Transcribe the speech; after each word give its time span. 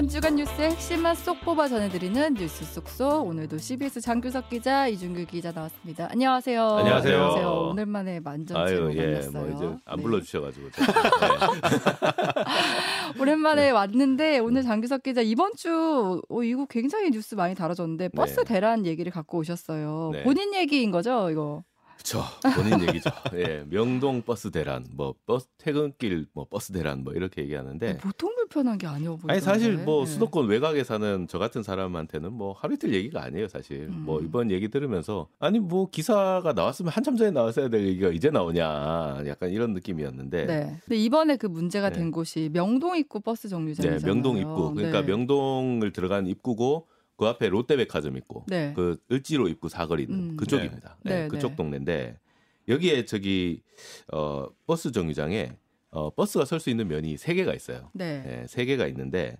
한 0.00 0.08
주간 0.08 0.36
뉴스의 0.36 0.70
핵심만 0.70 1.14
쏙 1.14 1.42
뽑아 1.42 1.68
전해드리는 1.68 2.32
뉴스 2.32 2.64
쏙쏙. 2.64 3.26
오늘도 3.26 3.58
CBS 3.58 4.00
장규석 4.00 4.48
기자, 4.48 4.88
이준규 4.88 5.26
기자 5.26 5.52
나왔습니다. 5.52 6.08
안녕하세요. 6.10 6.62
안녕하세요. 6.62 7.14
안녕하세요. 7.14 7.50
오랜만에 7.70 8.20
완전체로 8.20 8.94
예, 8.94 9.06
만났어요. 9.06 9.32
뭐 9.32 9.54
이제 9.54 9.76
안 9.84 9.96
네. 9.98 10.02
불러주셔가지고. 10.02 10.68
오랜만에 13.20 13.64
네. 13.64 13.70
왔는데 13.72 14.38
오늘 14.38 14.62
장규석 14.62 15.02
기자 15.02 15.20
이번 15.20 15.52
주 15.54 16.22
어, 16.30 16.42
이거 16.44 16.64
굉장히 16.64 17.10
뉴스 17.10 17.34
많이 17.34 17.54
다뤄졌는데 17.54 18.08
버스 18.08 18.36
네. 18.36 18.44
대란 18.44 18.86
얘기를 18.86 19.12
갖고 19.12 19.36
오셨어요. 19.36 20.12
네. 20.14 20.22
본인 20.22 20.54
얘기인 20.54 20.92
거죠, 20.92 21.28
이거? 21.30 21.62
그쵸. 22.00 22.22
본인 22.56 22.80
얘기죠. 22.88 23.10
예, 23.36 23.62
명동 23.68 24.22
버스 24.22 24.50
대란, 24.50 24.86
뭐 24.92 25.14
버스 25.26 25.46
퇴근길 25.58 26.26
뭐 26.32 26.46
버스 26.48 26.72
대란 26.72 27.04
뭐 27.04 27.12
이렇게 27.12 27.42
얘기하는데. 27.42 27.98
보통 27.98 28.34
불편한 28.50 28.78
게 28.78 28.86
아니어 28.86 29.12
보이던데. 29.12 29.32
아니 29.32 29.40
사실 29.40 29.76
뭐 29.76 30.04
네. 30.04 30.10
수도권 30.10 30.48
외곽에 30.48 30.82
사는 30.82 31.26
저 31.28 31.38
같은 31.38 31.62
사람한테는 31.62 32.32
뭐 32.32 32.52
하루 32.52 32.74
이틀 32.74 32.92
얘기가 32.92 33.22
아니에요 33.22 33.46
사실 33.48 33.82
음. 33.82 34.02
뭐 34.04 34.20
이번 34.20 34.50
얘기 34.50 34.68
들으면서 34.68 35.28
아니 35.38 35.60
뭐 35.60 35.88
기사가 35.88 36.52
나왔으면 36.52 36.90
한참 36.90 37.16
전에 37.16 37.30
나왔어야 37.30 37.68
될 37.68 37.86
얘기가 37.86 38.08
이제 38.10 38.30
나오냐 38.30 39.22
약간 39.26 39.50
이런 39.50 39.72
느낌이었는데 39.72 40.46
네. 40.46 40.76
근데 40.84 40.96
이번에 40.96 41.36
그 41.36 41.46
문제가 41.46 41.90
네. 41.90 41.98
된 41.98 42.10
곳이 42.10 42.50
명동 42.52 42.96
입구 42.96 43.20
버스 43.20 43.42
네, 43.42 43.50
정류장이잖아요. 43.50 44.00
명동 44.04 44.36
입구 44.38 44.74
그러니까 44.74 45.02
네. 45.02 45.06
명동을 45.06 45.92
들어간 45.92 46.26
입구고 46.26 46.88
그 47.20 47.26
앞에 47.26 47.50
롯데백화점 47.50 48.16
있고 48.16 48.44
네. 48.46 48.72
그 48.74 48.98
을지로 49.12 49.48
입구 49.48 49.68
사거리 49.68 50.04
있는 50.04 50.30
음. 50.30 50.36
그쪽입니다. 50.38 50.96
네. 51.02 51.10
네, 51.10 51.22
네, 51.24 51.28
그쪽 51.28 51.50
네. 51.50 51.56
동네인데 51.56 52.18
여기에 52.66 53.04
저기 53.04 53.62
어 54.10 54.46
버스 54.66 54.90
정류장에 54.90 55.52
어 55.90 56.08
버스가 56.14 56.46
설 56.46 56.60
수 56.60 56.70
있는 56.70 56.88
면이 56.88 57.18
세 57.18 57.34
개가 57.34 57.52
있어요. 57.52 57.90
네. 57.92 58.22
네, 58.22 58.46
세 58.48 58.64
개가 58.64 58.86
있는데 58.86 59.36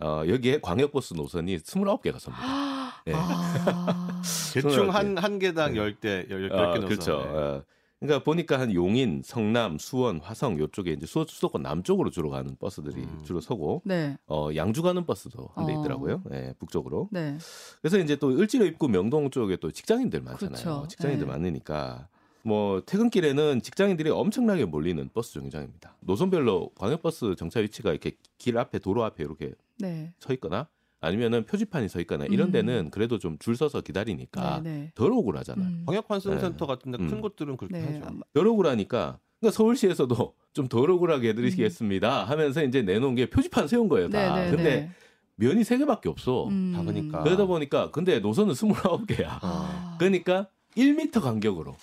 어 0.00 0.24
여기에 0.26 0.58
광역버스 0.60 1.14
노선이 1.14 1.58
29개가 1.58 2.18
섭니다. 2.18 3.00
네. 3.06 3.12
아. 3.14 4.22
대충 4.52 4.92
한, 4.92 5.16
한 5.16 5.38
개당 5.38 5.76
열 5.76 5.94
10대, 5.94 6.28
10, 6.28 6.30
10개 6.30 6.52
어, 6.52 6.56
넣어서. 6.56 6.86
그렇죠. 6.88 7.22
네. 7.22 7.28
어, 7.28 7.64
그러니까 8.00 8.24
보니까 8.24 8.58
한 8.58 8.72
용인, 8.72 9.20
성남, 9.22 9.78
수원, 9.78 10.20
화성 10.20 10.58
요쪽에 10.58 10.92
이제 10.92 11.04
수, 11.04 11.24
수도권 11.28 11.62
남쪽으로 11.62 12.08
주로 12.10 12.30
가는 12.30 12.56
버스들이 12.56 13.02
음. 13.02 13.22
주로 13.24 13.40
서고 13.40 13.82
네. 13.84 14.16
어 14.26 14.48
양주 14.56 14.82
가는 14.82 15.04
버스도 15.04 15.50
한대 15.54 15.74
어. 15.74 15.80
있더라고요. 15.80 16.22
예, 16.32 16.54
북쪽으로. 16.58 17.10
네. 17.12 17.36
그래서 17.82 17.98
이제 17.98 18.16
또 18.16 18.30
을지로 18.30 18.64
입구 18.64 18.88
명동 18.88 19.30
쪽에 19.30 19.56
또 19.56 19.70
직장인들 19.70 20.22
많잖아요. 20.22 20.54
그쵸. 20.54 20.86
직장인들 20.88 21.26
네. 21.26 21.32
많으니까 21.32 22.08
뭐 22.42 22.80
퇴근길에는 22.86 23.60
직장인들이 23.60 24.08
엄청나게 24.08 24.64
몰리는 24.64 25.10
버스 25.12 25.34
정류장입니다. 25.34 25.96
노선별로 26.00 26.70
광역버스 26.76 27.34
정차 27.36 27.60
위치가 27.60 27.90
이렇게 27.90 28.12
길 28.38 28.56
앞에 28.56 28.78
도로 28.78 29.04
앞에 29.04 29.22
이렇게 29.22 29.52
네. 29.78 30.14
서 30.18 30.32
있거나 30.32 30.68
아니면은 31.00 31.44
표지판이 31.46 31.88
서 31.88 32.00
있거나 32.00 32.26
이런 32.26 32.48
음. 32.48 32.52
데는 32.52 32.90
그래도 32.90 33.18
좀 33.18 33.38
줄 33.38 33.56
서서 33.56 33.80
기다리니까 33.80 34.60
네. 34.62 34.70
네. 34.70 34.92
덜 34.94 35.12
억울하잖아요. 35.12 35.66
음. 35.66 35.82
광역 35.86 36.04
환승센터 36.08 36.66
같은 36.66 36.92
데큰 36.92 37.08
음. 37.10 37.20
곳들은 37.20 37.56
그렇게 37.56 37.78
네. 37.78 38.00
하죠. 38.00 38.18
덜 38.34 38.46
억울하니까 38.46 39.18
그러니까 39.40 39.56
서울시에서도 39.56 40.34
좀 40.52 40.68
덜 40.68 40.90
억울하게 40.90 41.30
해드리겠습니다 41.30 42.24
하면서 42.24 42.62
이제 42.64 42.82
내놓은 42.82 43.14
게 43.14 43.30
표지판 43.30 43.68
세운 43.68 43.88
거예요 43.88 44.08
네, 44.08 44.26
다. 44.26 44.36
네, 44.40 44.50
근데 44.50 44.64
네. 44.64 44.90
면이 45.36 45.64
세 45.64 45.78
개밖에 45.78 46.08
없어. 46.10 46.48
음. 46.48 46.74
작으니까. 46.76 47.22
그러다 47.22 47.46
보니까 47.46 47.90
근데 47.92 48.18
노선은 48.20 48.52
29개야. 48.52 49.38
아. 49.40 49.96
그러니까 49.98 50.48
1m 50.76 51.20
간격으로 51.22 51.76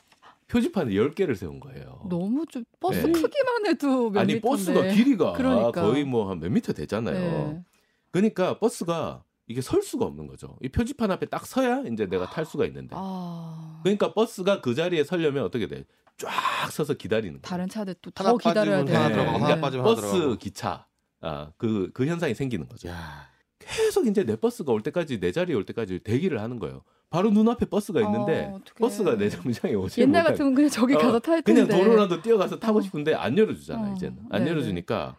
표지판을 0.48 0.94
10개를 0.94 1.36
세운 1.36 1.60
거예요. 1.60 2.02
너무 2.08 2.46
좀 2.46 2.64
버스 2.80 3.00
네. 3.06 3.12
크기만 3.12 3.66
해도 3.66 4.12
몇 4.12 4.20
아니 4.22 4.36
미터인데. 4.36 4.42
버스가 4.74 4.88
길이가 4.94 5.34
그러니까. 5.34 5.82
거의 5.82 6.04
뭐 6.06 6.30
한 6.30 6.40
몇 6.40 6.52
미터 6.52 6.72
되잖아요. 6.72 7.20
네. 7.54 7.64
그러니까 8.12 8.60
버스가 8.60 9.24
이게 9.48 9.62
설 9.62 9.82
수가 9.82 10.06
없는 10.06 10.28
거죠. 10.28 10.58
이 10.62 10.70
표지판 10.70 11.10
앞에 11.12 11.28
딱 11.28 11.46
서야 11.46 11.84
이제 11.92 12.06
내가 12.06 12.30
탈 12.30 12.46
수가 12.46 12.66
있는데. 12.66 12.96
아. 12.98 13.80
그러니까 13.84 14.14
버스가 14.14 14.62
그 14.62 14.76
자리에 14.76 15.04
서려면 15.04 15.44
어떻게 15.46 15.68
돼? 15.68 15.86
쫙 16.18 16.32
서서 16.72 16.96
기다리는 16.96 17.34
거예요. 17.34 17.42
다른 17.42 17.70
차들 17.70 17.96
또 18.02 18.12
하나 18.16 18.32
더 18.32 18.38
기다려야 18.38 18.84
돼. 18.84 18.94
하나 18.94 19.08
네. 19.08 19.14
들어가고 19.14 19.36
하나 19.38 19.46
그러니까 19.46 19.66
빠지면 19.66 19.86
하나 19.86 19.96
버스 19.96 20.12
들어가고. 20.12 20.36
기차 20.38 20.88
아, 21.22 21.52
그, 21.58 21.90
그 21.94 22.06
현상이 22.06 22.34
생기는 22.34 22.68
거죠. 22.68 22.90
야. 22.90 23.28
계속 23.60 24.08
이제 24.08 24.24
내 24.24 24.36
버스가 24.36 24.72
올 24.72 24.82
때까지 24.82 25.20
내 25.20 25.32
자리에 25.32 25.56
올 25.56 25.66
때까지 25.66 26.00
대기를 26.00 26.42
하는 26.42 26.60
거예요. 26.60 26.84
바로 27.10 27.30
눈앞에 27.32 27.68
버스가 27.68 28.02
있는데 28.02 28.52
어. 28.54 28.60
버스가 28.78 29.16
내 29.18 29.30
정류장에 29.30 29.74
오지 29.76 30.02
옛날 30.02 30.24
못하는 30.24 30.32
같으면 30.32 30.56
그냥 30.56 30.70
저기 30.70 30.94
어, 30.96 30.98
가서 30.98 31.20
탈 31.20 31.42
텐데. 31.42 31.66
그냥 31.66 31.80
도로라도 31.84 32.22
뛰어가서 32.22 32.60
타고 32.60 32.80
어. 32.80 32.82
싶은데 32.82 33.14
안 33.14 33.38
열어주잖아 33.38 33.92
어, 33.92 33.94
이제는 33.96 34.18
안 34.30 34.40
네네. 34.44 34.52
열어주니까 34.52 35.16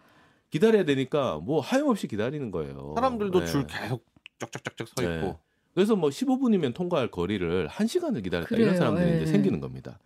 기다려야 0.51 0.85
되니까 0.85 1.39
뭐 1.43 1.61
하염없이 1.61 2.09
기다리는 2.09 2.51
거예요. 2.51 2.95
사람들도 2.97 3.41
네. 3.41 3.47
줄 3.47 3.67
계속 3.67 4.05
쫙쫙쫙쫙 4.39 4.89
서 4.89 5.03
있고. 5.03 5.27
네. 5.27 5.37
그래서 5.75 5.95
뭐 5.95 6.09
15분이면 6.11 6.75
통과할 6.75 7.11
거리를 7.11 7.69
1시간을 7.69 8.23
기다렸다 8.25 8.49
그래요. 8.49 8.67
이런 8.67 8.77
사람들이 8.77 9.07
예, 9.07 9.15
이제 9.17 9.23
예. 9.23 9.27
생기는 9.27 9.61
겁니다. 9.61 9.99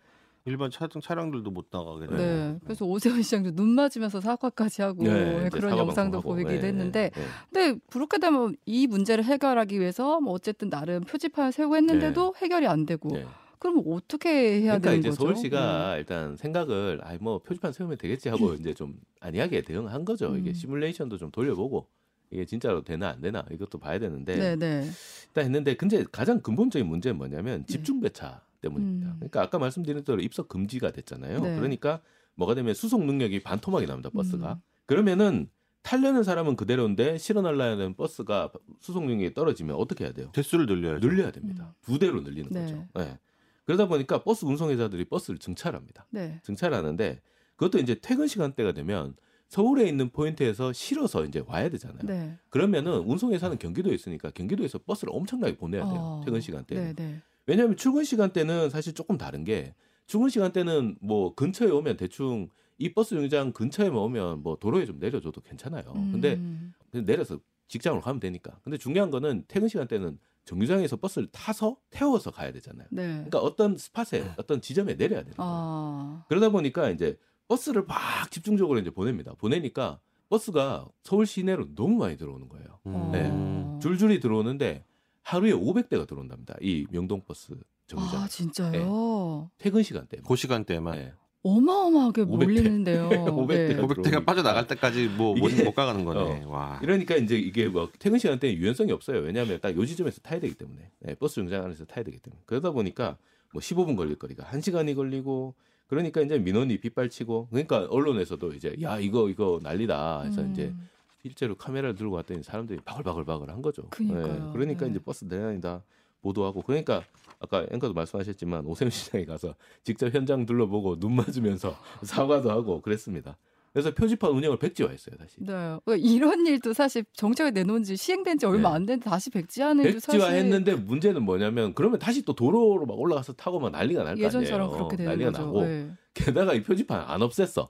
일반 0.45 0.69
차량, 0.69 1.01
차량들도 1.01 1.49
못 1.51 1.67
나가게 1.71 2.01
되고. 2.05 2.17
네. 2.17 2.59
그래서 2.65 2.85
오세훈 2.85 3.21
시장도 3.21 3.55
눈 3.55 3.69
맞으면서 3.69 4.19
사과까지 4.19 4.81
하고 4.81 5.03
네, 5.03 5.49
그런 5.49 5.77
영상도 5.77 6.21
방송하고. 6.21 6.21
보이기도 6.21 6.61
네, 6.61 6.67
했는데 6.67 7.11
네. 7.15 7.23
근데 7.51 7.79
그렇게 7.89 8.19
되면 8.19 8.55
이 8.65 8.85
문제를 8.87 9.23
해결하기 9.23 9.79
위해서 9.79 10.19
뭐 10.19 10.33
어쨌든 10.33 10.69
나름 10.69 11.01
표지판을 11.01 11.53
세우고 11.53 11.77
했는데도 11.77 12.35
해결이 12.37 12.67
안 12.67 12.85
되고 12.85 13.09
네. 13.09 13.25
그럼 13.63 13.81
어떻게 13.87 14.29
해야 14.59 14.77
그러니까 14.77 14.89
되는 14.89 14.99
이제 14.99 15.09
거죠? 15.11 15.23
서울시가 15.23 15.95
일단 15.95 16.35
생각을 16.35 16.99
아이 17.01 17.17
뭐 17.21 17.39
표지판 17.39 17.71
세우면 17.71 17.97
되겠지 17.97 18.27
하고 18.27 18.53
이제 18.59 18.73
좀 18.73 18.99
안이하게 19.21 19.61
대응한 19.61 20.03
거죠. 20.03 20.35
이게 20.35 20.49
음. 20.49 20.53
시뮬레이션도 20.53 21.17
좀 21.17 21.31
돌려보고 21.31 21.87
이게 22.29 22.43
진짜로 22.45 22.83
되나 22.83 23.07
안 23.11 23.21
되나 23.21 23.45
이것도 23.49 23.77
봐야 23.79 23.99
되는데 23.99 24.35
네, 24.35 24.55
네. 24.57 24.89
일단 25.27 25.45
했는데 25.45 25.75
근데 25.77 26.03
가장 26.11 26.41
근본적인 26.41 26.85
문제는 26.85 27.17
뭐냐면 27.17 27.65
집중 27.65 28.01
배차 28.01 28.41
때문입니다. 28.59 29.11
음. 29.11 29.15
그러니까 29.19 29.43
아까 29.43 29.59
말씀드린 29.59 30.03
대로 30.03 30.19
입석 30.19 30.49
금지가 30.49 30.91
됐잖아요. 30.91 31.39
네. 31.39 31.55
그러니까 31.55 32.01
뭐가 32.35 32.55
되면 32.55 32.73
수속 32.73 33.05
능력이 33.05 33.43
반토막이 33.43 33.85
납니다. 33.85 34.09
버스가. 34.09 34.53
음. 34.55 34.61
그러면은 34.87 35.49
타려는 35.83 36.23
사람은 36.23 36.57
그대로인데 36.57 37.17
실어날라는 37.17 37.93
버스가 37.95 38.51
수속 38.81 39.05
능력이 39.05 39.33
떨어지면 39.33 39.77
어떻게 39.77 40.03
해야 40.03 40.11
돼요? 40.11 40.31
대수를 40.33 40.65
늘려야죠. 40.65 41.07
늘려야 41.07 41.31
됩니다. 41.31 41.73
두 41.81 41.97
대로 41.97 42.19
늘리는 42.19 42.49
네. 42.51 42.61
거죠. 42.61 42.87
네. 42.95 43.17
그러다 43.65 43.87
보니까 43.87 44.23
버스 44.23 44.45
운송회사들이 44.45 45.05
버스를 45.05 45.39
증차합니다. 45.39 46.07
네. 46.09 46.39
증차하는데 46.43 47.21
그것도 47.55 47.79
이제 47.79 47.95
퇴근 48.01 48.27
시간대가 48.27 48.71
되면 48.71 49.15
서울에 49.47 49.87
있는 49.87 50.09
포인트에서 50.09 50.73
실어서 50.73 51.25
이제 51.25 51.43
와야 51.45 51.69
되잖아요. 51.69 51.99
네. 52.03 52.37
그러면은 52.49 52.99
운송회사는 53.01 53.59
경기도에 53.59 53.93
있으니까 53.93 54.31
경기도에서 54.31 54.79
버스를 54.79 55.13
엄청나게 55.13 55.57
보내야 55.57 55.83
돼요. 55.85 55.95
어. 55.95 56.21
퇴근 56.25 56.41
시간대에. 56.41 56.79
네, 56.79 56.93
네. 56.93 57.21
왜냐하면 57.45 57.77
출근 57.77 58.03
시간대는 58.03 58.69
사실 58.69 58.93
조금 58.93 59.17
다른 59.17 59.43
게 59.43 59.75
출근 60.07 60.29
시간대는 60.29 60.97
뭐 61.01 61.35
근처에 61.35 61.69
오면 61.69 61.97
대충 61.97 62.49
이 62.79 62.93
버스 62.93 63.11
정류장 63.11 63.51
근처에만 63.53 63.97
오면 63.97 64.43
뭐 64.43 64.57
도로에 64.59 64.85
좀 64.85 64.97
내려줘도 64.99 65.41
괜찮아요. 65.41 65.83
근데 65.93 66.33
음. 66.33 66.73
그냥 66.89 67.05
내려서 67.05 67.39
직장으로 67.67 68.01
가면 68.01 68.19
되니까. 68.19 68.59
근데 68.63 68.77
중요한 68.77 69.11
거는 69.11 69.45
퇴근 69.47 69.67
시간대는 69.67 70.17
정류장에서 70.45 70.97
버스를 70.97 71.27
타서 71.31 71.77
태워서 71.89 72.31
가야 72.31 72.51
되잖아요. 72.51 72.87
네. 72.91 73.07
그러니까 73.07 73.39
어떤 73.39 73.77
스팟에 73.77 74.33
어떤 74.37 74.61
지점에 74.61 74.95
내려야 74.95 75.21
되는 75.21 75.35
거예요. 75.37 75.51
아. 75.53 76.25
그러다 76.27 76.49
보니까 76.49 76.89
이제 76.89 77.17
버스를 77.47 77.83
막 77.85 78.29
집중적으로 78.31 78.79
이제 78.79 78.89
보냅니다. 78.89 79.33
보내니까 79.35 79.99
버스가 80.29 80.87
서울 81.03 81.25
시내로 81.25 81.75
너무 81.75 81.97
많이 81.97 82.17
들어오는 82.17 82.49
거예요. 82.49 82.79
음. 82.87 83.11
네. 83.11 83.79
줄줄이 83.81 84.19
들어오는데 84.19 84.85
하루에 85.21 85.53
500대가 85.53 86.07
들어온답니다. 86.07 86.55
이 86.61 86.85
명동 86.91 87.23
버스 87.23 87.55
정류장. 87.87 88.21
아, 88.23 88.27
진짜요? 88.27 89.49
퇴근 89.57 89.83
시간대. 89.83 90.17
그 90.25 90.35
시간대만. 90.35 90.95
네. 90.97 91.13
어마어마하게 91.43 92.21
500 92.21 92.39
대. 92.39 92.45
몰리는데요. 92.45 93.09
500 93.35 93.67
대가 93.67 93.81
500대가 93.83 93.95
들어오니까. 94.03 94.19
빠져나갈 94.25 94.67
때까지 94.67 95.07
뭐 95.09 95.35
못 95.35 95.73
가가는 95.75 96.05
거네. 96.05 96.43
와. 96.45 96.79
이러니까 96.81 97.15
이제 97.17 97.37
이게 97.37 97.67
뭐 97.67 97.89
퇴근 97.99 98.17
시간대에 98.17 98.53
유연성이 98.55 98.91
없어요. 98.93 99.19
왜냐하면 99.19 99.59
딱 99.59 99.75
요 99.75 99.85
지점에서 99.85 100.21
타야 100.21 100.39
되기 100.39 100.53
때문에 100.55 100.89
네, 100.99 101.15
버스 101.15 101.35
정류장 101.35 101.65
안에서 101.65 101.85
타야 101.85 102.03
되기 102.03 102.17
때문에 102.19 102.41
그러다 102.45 102.71
보니까 102.71 103.17
뭐 103.51 103.61
15분 103.61 103.97
걸릴 103.97 104.15
거리가 104.17 104.49
1 104.51 104.61
시간이 104.61 104.95
걸리고 104.95 105.53
그러니까 105.87 106.21
이제 106.21 106.39
민원이 106.39 106.77
빗발치고 106.79 107.49
그러니까 107.49 107.87
언론에서도 107.89 108.53
이제 108.53 108.75
야 108.81 108.97
이거 108.99 109.29
이거 109.29 109.59
난리다 109.61 110.21
해서 110.23 110.41
음. 110.41 110.51
이제 110.51 110.73
실제로 111.21 111.55
카메라를 111.55 111.95
들고 111.95 112.15
왔더니 112.15 112.43
사람들이 112.43 112.79
바글바글바글 112.85 113.49
한 113.49 113.61
거죠. 113.61 113.83
그니까요. 113.89 114.51
그러니까 114.53 114.85
네. 114.85 114.91
이제 114.91 114.99
버스 114.99 115.27
대란이다 115.27 115.83
보도하고 116.21 116.61
그러니까 116.61 117.03
아까 117.43 117.65
앵커도 117.71 117.93
말씀하셨지만 117.93 118.65
오세훈 118.65 118.89
시장에 118.89 119.25
가서 119.25 119.53
직접 119.83 120.13
현장 120.13 120.45
둘러보고 120.45 120.97
눈 120.99 121.15
맞으면서 121.15 121.75
사과도 122.01 122.49
하고 122.49 122.81
그랬습니다. 122.81 123.37
그래서 123.73 123.91
표지판 123.93 124.31
운영을 124.31 124.59
백지화했어요 124.59 125.15
다시. 125.17 125.35
네. 125.39 125.77
왜 125.87 125.97
이런 125.97 126.45
일도 126.45 126.73
사실 126.73 127.03
정책을 127.13 127.53
내놓은 127.53 127.83
지 127.83 127.97
시행된 127.97 128.37
지 128.37 128.45
얼마 128.45 128.69
네. 128.69 128.75
안 128.75 128.85
됐는데 128.85 129.09
다시 129.09 129.29
백지화는 129.31 129.83
일도 129.83 129.99
사실 129.99 130.19
백지화했는데 130.19 130.75
문제는 130.75 131.23
뭐냐면 131.23 131.73
그러면 131.73 131.97
다시 131.99 132.23
또 132.23 132.33
도로로 132.33 132.85
막 132.85 132.97
올라가서 132.99 133.33
타고 133.33 133.59
막 133.59 133.71
난리가 133.71 134.03
날 134.03 134.05
거 134.05 134.11
아니에요. 134.11 134.25
예전처럼 134.27 134.71
그렇게 134.71 134.95
되는 134.97 135.09
난리가 135.11 135.31
거죠. 135.31 135.43
나고 135.45 135.65
네. 135.65 135.91
게다가 136.13 136.53
이 136.53 136.61
표지판 136.63 137.01
안 137.07 137.19
없앴어. 137.21 137.67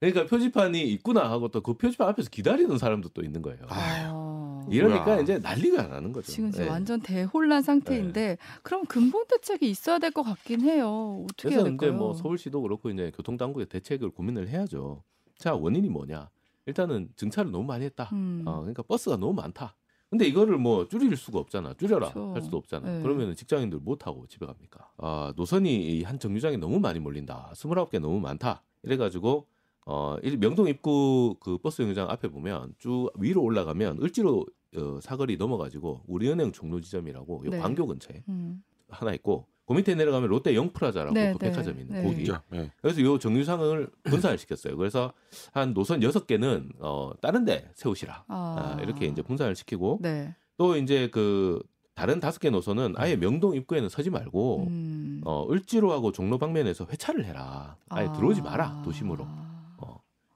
그러니까 0.00 0.24
표지판이 0.26 0.82
있구나 0.94 1.30
하고 1.30 1.48
또 1.48 1.60
그 1.60 1.74
표지판 1.76 2.08
앞에서 2.08 2.28
기다리는 2.30 2.76
사람도 2.78 3.10
또 3.10 3.22
있는 3.22 3.40
거예요. 3.42 3.58
아. 3.68 4.10
어. 4.10 4.21
이러니까 4.70 5.04
뭐야. 5.04 5.20
이제 5.20 5.38
난리가 5.38 5.86
나는 5.88 6.12
거죠. 6.12 6.30
지금 6.32 6.52
예. 6.58 6.68
완전 6.68 7.00
대혼란 7.00 7.62
상태인데 7.62 8.38
그럼 8.62 8.84
근본 8.86 9.24
대책이 9.26 9.68
있어야 9.68 9.98
될 9.98 10.10
것 10.12 10.22
같긴 10.22 10.60
해요. 10.62 11.24
어떻게 11.24 11.48
해야 11.48 11.58
그래서 11.58 11.64
근데 11.64 11.86
될까요? 11.86 11.98
뭐 11.98 12.14
서울시도 12.14 12.60
그렇고 12.62 12.90
이제 12.90 13.10
교통당국의 13.16 13.66
대책을 13.66 14.10
고민을 14.10 14.48
해야죠. 14.48 15.02
자 15.38 15.54
원인이 15.54 15.88
뭐냐? 15.88 16.28
일단은 16.66 17.08
증차를 17.16 17.50
너무 17.50 17.64
많이 17.64 17.84
했다. 17.84 18.10
음. 18.12 18.42
어, 18.46 18.58
그러니까 18.60 18.82
버스가 18.82 19.16
너무 19.16 19.32
많다. 19.32 19.74
근데 20.10 20.26
이거를 20.26 20.58
뭐 20.58 20.86
줄일 20.88 21.16
수가 21.16 21.38
없잖아. 21.38 21.72
줄여라 21.74 22.10
그렇죠. 22.12 22.34
할 22.34 22.42
수도 22.42 22.58
없잖아. 22.58 22.86
네. 22.98 23.02
그러면 23.02 23.34
직장인들 23.34 23.78
못 23.80 23.96
타고 23.96 24.26
집에 24.26 24.44
갑니까? 24.44 24.90
아 24.98 25.32
노선이 25.36 25.98
이한 25.98 26.18
정류장에 26.18 26.58
너무 26.58 26.78
많이 26.78 26.98
몰린다. 27.00 27.50
29개 27.54 27.98
너무 27.98 28.20
많다. 28.20 28.62
이래가지고 28.82 29.46
어이 29.84 30.36
명동 30.36 30.68
입구 30.68 31.36
그 31.40 31.58
버스 31.58 31.78
정류장 31.78 32.08
앞에 32.10 32.28
보면 32.28 32.74
쭉 32.78 33.10
위로 33.18 33.42
올라가면 33.42 33.98
을지로 34.02 34.46
어, 34.76 34.98
사거리 35.02 35.36
넘어가지고 35.36 36.02
우리은행 36.06 36.52
종로 36.52 36.80
지점이라고 36.80 37.44
요 37.46 37.50
네. 37.50 37.58
광교 37.58 37.86
근처에 37.86 38.22
음. 38.28 38.62
하나 38.88 39.12
있고 39.14 39.46
그 39.66 39.74
밑에 39.74 39.94
내려가면 39.94 40.28
롯데 40.28 40.54
영프라자라고 40.54 41.14
네, 41.14 41.32
그 41.32 41.38
네. 41.38 41.50
백화점 41.50 41.78
이 41.78 41.82
있는 41.82 42.02
네. 42.02 42.08
거기? 42.08 42.30
예. 42.58 42.70
그래서 42.80 43.00
요 43.02 43.18
정류장을 43.18 43.88
분산을 44.04 44.38
시켰어요. 44.38 44.76
그래서 44.76 45.12
한 45.52 45.72
노선 45.72 46.02
여섯 46.02 46.26
개는 46.26 46.70
어 46.80 47.12
다른 47.20 47.44
데 47.44 47.70
세우시라. 47.74 48.24
아. 48.28 48.76
아, 48.78 48.82
이렇게 48.82 49.06
이제 49.06 49.22
분산을 49.22 49.54
시키고 49.54 49.98
네. 50.02 50.34
또 50.56 50.76
이제 50.76 51.08
그 51.10 51.62
다른 51.94 52.20
다섯 52.20 52.38
개 52.38 52.50
노선은 52.50 52.94
아예 52.96 53.16
명동 53.16 53.54
입구에는 53.54 53.88
서지 53.88 54.10
말고 54.10 54.66
음. 54.68 55.20
어 55.24 55.46
을지로하고 55.50 56.12
종로 56.12 56.38
방면에서 56.38 56.86
회차를 56.90 57.24
해라. 57.24 57.76
아예 57.88 58.08
아. 58.08 58.12
들어오지 58.12 58.42
마라 58.42 58.82
도심으로. 58.84 59.51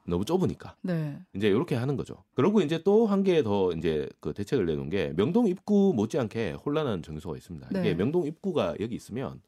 어 0.07 0.11
너무 0.11 0.25
좁으니까 0.25 0.77
네. 0.83 1.19
이제 1.35 1.49
이렇게 1.49 1.75
하는 1.75 1.97
거죠. 1.97 2.25
그리고 2.35 2.61
이제 2.61 2.83
또 2.83 3.07
한 3.07 3.23
개 3.25 3.43
더 3.43 3.73
이제 3.73 4.09
그 4.21 4.33
대책을 4.33 4.67
내놓은 4.67 4.89
게 4.91 5.13
명동 5.17 5.47
입구 5.49 5.93
못지않게 5.95 6.53
혼란한 6.65 7.03
정류소가 7.03 7.37
있습니다. 7.37 7.69
네. 7.71 7.81
이게 7.81 7.95
명동 7.95 8.27
입구가 8.27 8.77
여기 8.81 8.95
있으면 8.95 9.41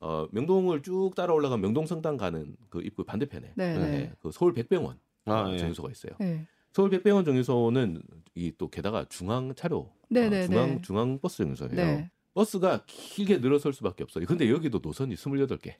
어 0.00 0.26
명동을 0.32 0.82
쭉 0.82 1.12
따라 1.14 1.32
올라가 1.34 1.56
명동 1.56 1.86
성당 1.86 2.16
가는 2.16 2.56
그 2.68 2.80
입구 2.82 3.04
반대편에 3.04 3.52
네, 3.56 3.78
네. 3.78 3.90
네, 3.90 4.12
그 4.20 4.30
서울 4.32 4.52
백병원 4.52 4.98
아, 5.26 5.32
어, 5.48 5.52
예. 5.52 5.58
정류소가 5.58 5.90
있어요. 5.90 6.12
네. 6.18 6.46
서울 6.72 6.90
백병원 6.90 7.24
정류소는 7.24 8.02
이 8.34 8.52
또 8.58 8.68
게다가 8.68 9.04
중앙 9.08 9.54
차로 9.54 9.92
네, 10.10 10.26
어, 10.26 10.30
네, 10.30 10.46
중앙 10.46 10.66
네. 10.68 10.80
중앙 10.82 11.18
버스 11.20 11.38
정류소예요. 11.38 11.74
네. 11.74 12.10
버스가 12.34 12.82
길게 12.86 13.38
늘어설 13.38 13.72
수밖에 13.72 14.02
없어요. 14.02 14.26
근데 14.26 14.50
여기도 14.50 14.80
노선이 14.82 15.14
28개. 15.14 15.74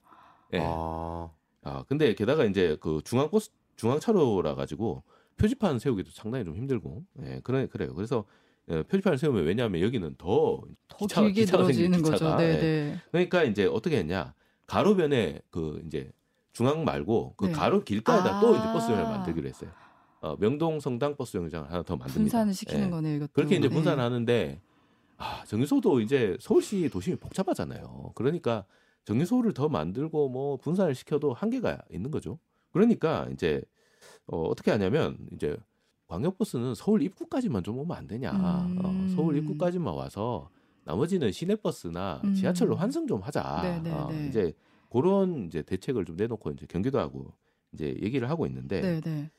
예. 0.53 0.61
아. 0.63 1.29
아, 1.67 1.83
근데 1.89 2.15
게다가 2.15 2.45
이제 2.45 2.77
그 2.81 3.01
중앙 3.05 3.29
버스 3.31 3.51
중앙 3.77 4.01
차로라 4.01 4.55
가지고 4.55 5.03
표지판 5.37 5.79
세우기도 5.79 6.11
상당히 6.13 6.45
좀 6.45 6.57
힘들고. 6.57 7.05
예, 7.25 7.41
그래 7.43 7.67
그래요. 7.67 7.95
그래서 7.95 8.25
예, 8.71 8.83
표지판을 8.83 9.19
세우면 9.19 9.45
왜냐하면 9.45 9.83
여기는 9.83 10.15
더 10.17 10.63
더 10.89 10.97
기차가- 11.07 11.25
길게 11.27 11.41
기차가 11.43 11.63
늘어지는 11.65 12.03
거죠. 12.03 12.37
네, 12.37 12.45
예. 12.45 12.57
네. 12.61 13.01
그러니까 13.11 13.43
이제 13.45 13.67
어떻게 13.67 13.99
했냐? 13.99 14.33
가로변에 14.67 15.41
그 15.51 15.83
이제 15.87 16.11
중앙 16.53 16.85
말고 16.85 17.35
그 17.37 17.47
네. 17.47 17.53
가로 17.53 17.83
길가에다 17.85 18.37
아. 18.39 18.41
또 18.41 18.55
이제 18.55 18.65
버스 18.73 18.87
정류장을 18.87 19.17
만들기로 19.19 19.49
했어요. 19.49 19.71
어, 20.21 20.37
명동 20.39 20.81
성당 20.81 21.17
버스 21.17 21.33
정류장을 21.33 21.71
하나 21.71 21.83
더 21.83 21.97
만듭니다. 21.97 22.21
분산을 22.21 22.55
시키는 22.55 22.87
예. 22.87 22.91
거네요, 22.91 23.17
이것도. 23.17 23.33
그렇게 23.35 23.57
이제 23.57 23.69
네. 23.69 23.75
분산하는데 23.75 24.61
아, 25.19 25.45
정류소도 25.47 26.01
이제 26.01 26.37
서울시 26.41 26.89
도심이 26.89 27.17
복잡하잖아요. 27.17 28.13
그러니까 28.15 28.65
정유소를 29.05 29.53
더 29.53 29.69
만들고 29.69 30.29
뭐 30.31 30.57
분산을 30.57 30.95
시켜도 30.95 31.35
한계가 31.35 31.83
있는 31.91 32.11
거죠. 32.11 32.39
그러니까 32.75 33.29
이제 33.33 33.63
어, 34.27 34.43
어떻게 34.43 34.71
하냐면 34.73 35.17
이제 35.33 35.57
광역버스는 36.09 36.75
서울 36.75 37.03
입구까지만 37.03 37.63
좀 37.63 37.79
오면 37.79 37.97
안 37.97 38.07
되냐. 38.07 38.33
음. 38.33 38.79
어, 38.85 39.15
서울 39.15 39.37
입구까지만 39.39 39.95
와서 39.95 40.51
나머지는 40.85 41.33
시내버스나 41.33 42.21
음. 42.25 42.35
지하철로 42.35 42.77
환승 42.77 43.07
좀 43.07 43.23
하자. 43.23 43.61
네, 43.63 43.81
네, 43.81 43.91
어, 43.93 44.09
네. 44.11 44.27
이제 44.29 44.53
그런 44.91 45.47
이제 45.47 45.63
대책을 45.63 46.05
좀 46.05 46.17
내놓고 46.17 46.51
이제 46.51 46.67
경기도 46.69 46.99
하고 46.99 47.33
이제 47.73 47.97
얘기를 48.03 48.29
하고 48.29 48.45
있는데 48.47 48.81
네, 48.81 49.01
네. 49.01 49.31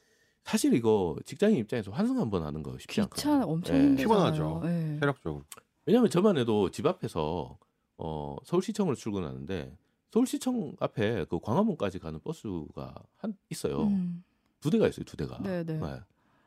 사실 0.44 0.74
이거 0.74 1.16
직장인 1.26 1.58
입장에서 1.58 1.92
환승 1.92 2.20
한번 2.20 2.44
하는 2.44 2.64
거 2.64 2.78
쉽지 2.78 3.02
않거든요. 3.02 3.16
귀찮아 3.22 3.46
엄청 3.46 3.76
예. 3.76 3.82
힘들잖아요. 3.82 4.32
피곤하죠. 4.34 4.62
예. 4.66 5.00
체력적으로. 5.00 5.44
왜냐하면 5.86 6.10
저만 6.10 6.38
해도 6.38 6.72
집 6.72 6.86
앞에서 6.86 7.58
어, 7.98 8.36
서울시청으로 8.44 8.96
출근하는데 8.96 9.78
서울시청 10.16 10.78
앞에 10.80 11.26
그 11.30 11.40
광화문까지 11.40 12.00
가는 12.00 12.20
버스가 12.24 12.96
한 13.18 13.36
있어요. 13.50 13.84
음. 13.84 14.24
두 14.62 14.70
대가 14.70 14.88
있어요, 14.88 15.04
두 15.04 15.18
대가. 15.18 15.38
네, 15.44 15.64
네. 15.66 15.78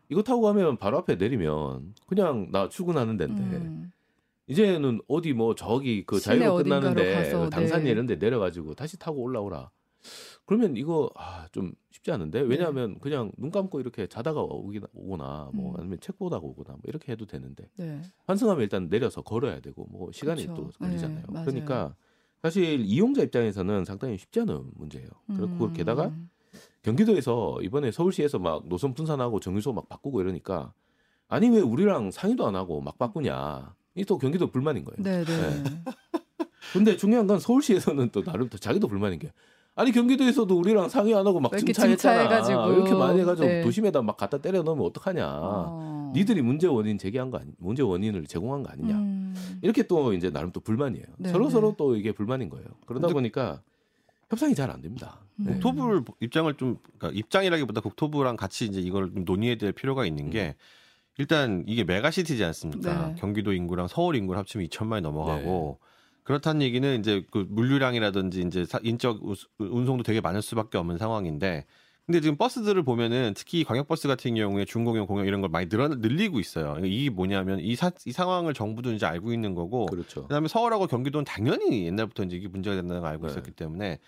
이거 0.09 0.23
타고 0.23 0.41
가면 0.41 0.79
바로 0.79 0.97
앞에 0.97 1.17
내리면 1.17 1.95
그냥 2.07 2.49
나 2.51 2.71
출근하는 2.71 3.19
데인데 3.19 3.43
음. 3.43 3.93
이제는 4.47 5.03
어디 5.07 5.35
뭐 5.35 5.55
저기 5.55 6.07
그 6.07 6.19
자유로 6.19 6.57
끝나는데 6.57 7.15
가서, 7.15 7.41
그 7.41 7.51
당산이 7.51 7.85
네. 7.85 7.91
이런 7.91 8.07
데 8.07 8.17
내려가지고 8.17 8.75
다시 8.75 8.99
타고 8.99 9.21
올라오라. 9.21 9.71
그러면 10.47 10.79
이거 10.79 11.11
아, 11.15 11.47
좀 11.53 11.73
쉽지 11.91 12.11
않은데 12.11 12.41
왜냐하면 12.41 12.99
그냥 13.01 13.31
눈 13.37 13.51
감고 13.51 13.81
이렇게 13.81 14.07
자다가 14.07 14.41
오기나, 14.41 14.87
오거나 14.95 15.51
뭐 15.53 15.65
네. 15.65 15.71
음. 15.73 15.81
아니면 15.81 16.01
책 16.01 16.17
보다가 16.17 16.43
오거나 16.43 16.71
뭐 16.71 16.81
이렇게 16.85 17.13
해도 17.13 17.27
되는데 17.27 17.69
네. 17.77 18.01
환승하면 18.27 18.63
일단 18.63 18.89
내려서 18.89 19.21
걸어야 19.21 19.61
되고 19.61 19.87
뭐 19.91 20.11
시간이 20.11 20.47
그쵸. 20.47 20.55
또 20.55 20.71
걸리잖아요. 20.79 21.25
네. 21.29 21.45
그러니까 21.45 21.95
사실 22.43 22.81
이용자 22.85 23.23
입장에서는 23.23 23.85
상당히 23.85 24.17
쉽지 24.19 24.41
않은 24.41 24.71
문제예요. 24.77 25.09
그리고 25.29 25.67
음. 25.67 25.73
게다가 25.73 26.13
경기도에서 26.83 27.59
이번에 27.63 27.91
서울시에서 27.91 28.39
막 28.39 28.67
노선 28.69 28.95
분산하고 28.95 29.41
정유소 29.41 29.73
막 29.73 29.89
바꾸고 29.89 30.21
이러니까 30.21 30.73
아니 31.29 31.49
왜 31.51 31.61
우리랑 31.61 32.11
상의도 32.11 32.47
안 32.47 32.55
하고 32.57 32.81
막 32.81 32.97
바꾸냐. 32.99 33.75
이 33.97 34.05
또 34.05 34.17
경기도 34.17 34.49
불만인 34.51 34.85
거예요. 34.85 34.97
네, 35.03 35.25
네. 35.25 35.65
근데 36.73 36.97
중요한 36.97 37.27
건 37.27 37.41
서울시에서는 37.41 38.11
또 38.13 38.23
나름 38.23 38.49
또 38.49 38.57
자기도 38.57 38.87
불만인 38.87 39.19
게 39.19 39.33
아니 39.75 39.91
경기도에서도 39.91 40.57
우리랑 40.57 40.89
상의 40.89 41.15
안 41.15 41.27
하고 41.27 41.41
막 41.41 41.51
증차했잖아. 41.57 41.97
증차해가지고. 41.97 42.73
이렇게 42.75 42.95
많이 42.95 43.21
해가지고 43.21 43.49
네. 43.49 43.63
도심에다 43.63 44.03
막 44.03 44.17
갖다 44.17 44.39
때려 44.39 44.63
넣으면 44.63 44.85
어떡하냐. 44.87 45.27
어. 45.29 45.98
니들이 46.15 46.43
문제 46.43 46.67
원인 46.67 46.99
제기한 46.99 47.31
거 47.31 47.39
아니, 47.39 47.51
문제 47.59 47.83
원인을 47.83 48.27
제공한 48.27 48.63
거 48.63 48.71
아니냐. 48.71 48.95
음. 48.97 49.35
이렇게 49.63 49.83
또 49.87 50.13
이제 50.13 50.31
나름 50.31 50.51
또 50.53 50.61
불만이에요. 50.61 51.05
네, 51.19 51.29
서로 51.31 51.45
네. 51.47 51.51
서로 51.51 51.75
또 51.77 51.97
이게 51.97 52.13
불만인 52.13 52.49
거예요. 52.49 52.67
그러다 52.87 53.07
근데- 53.07 53.15
보니까 53.15 53.63
협상이 54.31 54.55
잘 54.55 54.71
안 54.71 54.81
됩니다. 54.83 55.21
음. 55.41 55.45
네. 55.47 55.53
국토부를 55.55 56.03
입장을 56.21 56.53
좀 56.55 56.77
그러니까 56.99 57.19
입장이라기보다 57.19 57.81
국토부랑 57.81 58.37
같이 58.37 58.67
이제 58.67 58.81
이걸 58.81 59.13
좀 59.13 59.25
논의해야 59.25 59.57
될 59.57 59.73
필요가 59.73 60.05
있는 60.07 60.31
게 60.31 60.55
일단 61.17 61.65
이게 61.67 61.83
메가시티지 61.85 62.45
않습니까? 62.45 63.09
네. 63.09 63.15
경기도 63.19 63.53
인구랑 63.53 63.89
서울 63.89 64.17
인구를 64.17 64.39
합치면 64.39 64.67
2천만이 64.69 65.01
넘어가고 65.01 65.79
네. 65.81 65.89
그렇다는 66.25 66.61
얘기는 66.63 66.99
이제 67.01 67.25
그 67.31 67.47
물류량이라든지 67.49 68.43
이제 68.43 68.65
사- 68.67 68.81
인적 68.83 69.25
우- 69.25 69.35
운송도 69.59 70.03
되게 70.05 70.21
많을 70.21 70.43
수밖에 70.43 70.77
없는 70.79 70.99
상황인데 70.99 71.65
근데 72.09 72.23
지금 72.23 72.39
버스들을 72.39 72.83
보면은 72.85 73.35
특히 73.37 73.65
광역버스 73.65 74.09
같은 74.09 74.35
경우에 74.35 74.65
준공영 74.65 75.07
공영 75.07 75.27
이런 75.27 75.43
걸 75.43 75.51
많이 75.51 75.69
늘어 75.69 75.89
늘리고 75.89 76.41
있어요. 76.41 76.69
그러니까 76.69 76.87
이게 76.87 77.11
뭐냐면 77.11 77.61
이, 77.61 77.77
사, 77.77 77.91
이 78.07 78.13
상황을 78.13 78.55
정부도 78.55 78.93
이제 78.93 79.05
알고 79.05 79.31
있는 79.31 79.55
거고 79.55 79.85
그렇죠. 79.85 80.23
그다음에 80.23 80.49
서울하고 80.49 80.87
경기도는 80.87 81.27
당연히 81.27 81.85
옛날부터 81.85 82.23
이제 82.23 82.37
이게 82.37 82.49
문제가 82.49 82.77
된다는 82.77 83.03
걸 83.03 83.11
알고 83.11 83.27
네. 83.27 83.33
있었기 83.33 83.51
때문에 83.51 83.99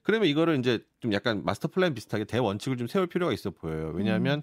그러면 0.00 0.28
이거를 0.28 0.58
이제 0.58 0.78
좀 1.00 1.12
약간 1.12 1.44
마스터 1.44 1.68
플랜 1.68 1.92
비슷하게 1.92 2.24
대원칙을 2.24 2.78
좀 2.78 2.86
세울 2.86 3.06
필요가 3.06 3.30
있어 3.34 3.50
보여요. 3.50 3.92
왜냐하면 3.94 4.38
음. 4.38 4.42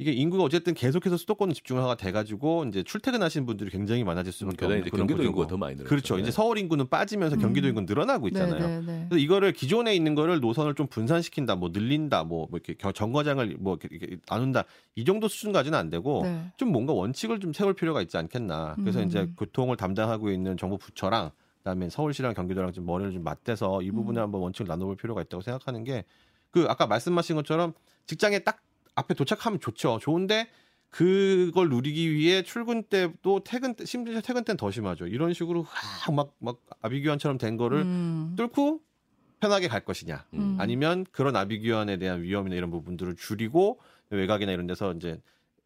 이게 0.00 0.12
인구가 0.12 0.42
어쨌든 0.44 0.72
계속해서 0.72 1.18
수도권 1.18 1.52
집중화가 1.52 1.94
돼가지고 1.96 2.64
이제 2.64 2.82
출퇴근하시는 2.82 3.44
분들이 3.44 3.68
굉장히 3.68 4.02
많아질 4.02 4.32
수밖에 4.32 4.56
게다가 4.56 4.74
없는 4.76 4.90
그런 4.90 4.98
경기도 5.06 5.16
구조고. 5.18 5.28
인구가 5.28 5.46
더 5.46 5.56
많이 5.58 5.74
늘었죠. 5.74 5.88
그렇죠. 5.90 6.18
이제 6.18 6.30
서울 6.30 6.56
인구는 6.56 6.88
빠지면서 6.88 7.36
경기도 7.36 7.66
음. 7.66 7.68
인구는 7.70 7.86
늘어나고 7.86 8.28
있잖아요. 8.28 8.66
네, 8.66 8.80
네, 8.80 8.86
네. 8.86 9.06
그래서 9.10 9.22
이거를 9.22 9.52
기존에 9.52 9.94
있는 9.94 10.14
거를 10.14 10.40
노선을 10.40 10.74
좀 10.74 10.86
분산시킨다, 10.86 11.56
뭐 11.56 11.68
늘린다, 11.70 12.24
뭐, 12.24 12.46
뭐 12.50 12.56
이렇게 12.58 12.72
겨- 12.78 12.92
정거장을 12.92 13.56
뭐 13.60 13.76
이렇게, 13.78 13.94
이렇게 13.94 14.16
나눈다 14.26 14.64
이 14.94 15.04
정도 15.04 15.28
수준까지는 15.28 15.78
안 15.78 15.90
되고 15.90 16.22
네. 16.22 16.50
좀 16.56 16.72
뭔가 16.72 16.94
원칙을 16.94 17.38
좀 17.38 17.52
세울 17.52 17.74
필요가 17.74 18.00
있지 18.00 18.16
않겠나. 18.16 18.76
그래서 18.76 19.00
음. 19.00 19.06
이제 19.06 19.28
교통을 19.36 19.76
담당하고 19.76 20.30
있는 20.30 20.56
정부 20.56 20.78
부처랑 20.78 21.30
그다음에 21.58 21.90
서울시랑 21.90 22.32
경기도랑 22.32 22.72
좀 22.72 22.86
머리를 22.86 23.12
좀 23.12 23.22
맞대서 23.22 23.82
이 23.82 23.90
부분에 23.90 24.18
음. 24.18 24.22
한번 24.22 24.40
원칙을 24.40 24.66
나눠볼 24.66 24.96
필요가 24.96 25.20
있다고 25.20 25.42
생각하는 25.42 25.84
게 25.84 26.04
그 26.52 26.66
아까 26.68 26.84
말씀하신 26.88 27.36
것처럼 27.36 27.74
직장에 28.06 28.40
딱 28.40 28.60
앞에 28.94 29.14
도착하면 29.14 29.60
좋죠. 29.60 29.98
좋은데 30.00 30.48
그걸 30.90 31.68
누리기 31.68 32.12
위해 32.12 32.42
출근 32.42 32.82
때도 32.82 33.42
퇴근 33.44 33.74
때 33.74 33.84
심지어 33.84 34.20
퇴근 34.20 34.44
때는 34.44 34.56
더 34.56 34.70
심하죠. 34.70 35.06
이런 35.06 35.32
식으로 35.32 35.66
막막 36.08 36.60
아비규환처럼 36.82 37.38
된 37.38 37.56
거를 37.56 37.82
음. 37.82 38.34
뚫고 38.36 38.80
편하게 39.40 39.68
갈 39.68 39.84
것이냐. 39.84 40.26
음. 40.34 40.56
아니면 40.58 41.06
그런 41.12 41.36
아비규환에 41.36 41.98
대한 41.98 42.22
위험이나 42.22 42.56
이런 42.56 42.70
부분들을 42.70 43.16
줄이고 43.16 43.80
외곽이나 44.10 44.52
이런 44.52 44.66
데서 44.66 44.92
이제 44.92 45.20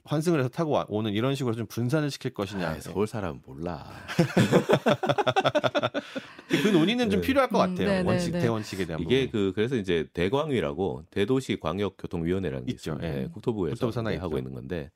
환승을 0.05 0.39
해서 0.39 0.49
타고 0.51 0.73
와- 0.73 0.85
오는 0.89 1.13
이런 1.13 1.35
식으로 1.35 1.55
좀 1.55 1.67
분산을 1.67 2.11
시킬 2.11 2.35
것이냐. 2.35 2.69
아, 2.69 2.81
서울 2.81 3.07
사람은 3.07 3.41
몰라. 3.47 3.87
그 6.49 6.69
논의는 6.69 7.11
좀 7.11 7.21
네. 7.21 7.27
필요할 7.27 7.49
것 7.49 7.57
음, 7.65 7.71
같아요. 7.71 7.89
네, 7.89 8.03
네, 8.03 8.09
원칙 8.09 8.33
네. 8.33 8.41
대원칙에 8.41 8.85
대한 8.85 9.01
이게 9.01 9.27
부분. 9.27 9.33
그 9.33 9.53
그래서 9.55 9.77
이제 9.77 10.07
대광위라고 10.13 11.05
대도시 11.11 11.59
광역 11.59 11.97
교통위원회라는 11.97 12.67
게 12.67 12.73
있죠. 12.73 12.93
있죠. 12.95 13.07
예. 13.07 13.29
국토부에서 13.33 13.87
국토부 13.87 14.09
하고 14.09 14.37
있죠. 14.37 14.39
있는 14.39 14.53
건데 14.53 14.91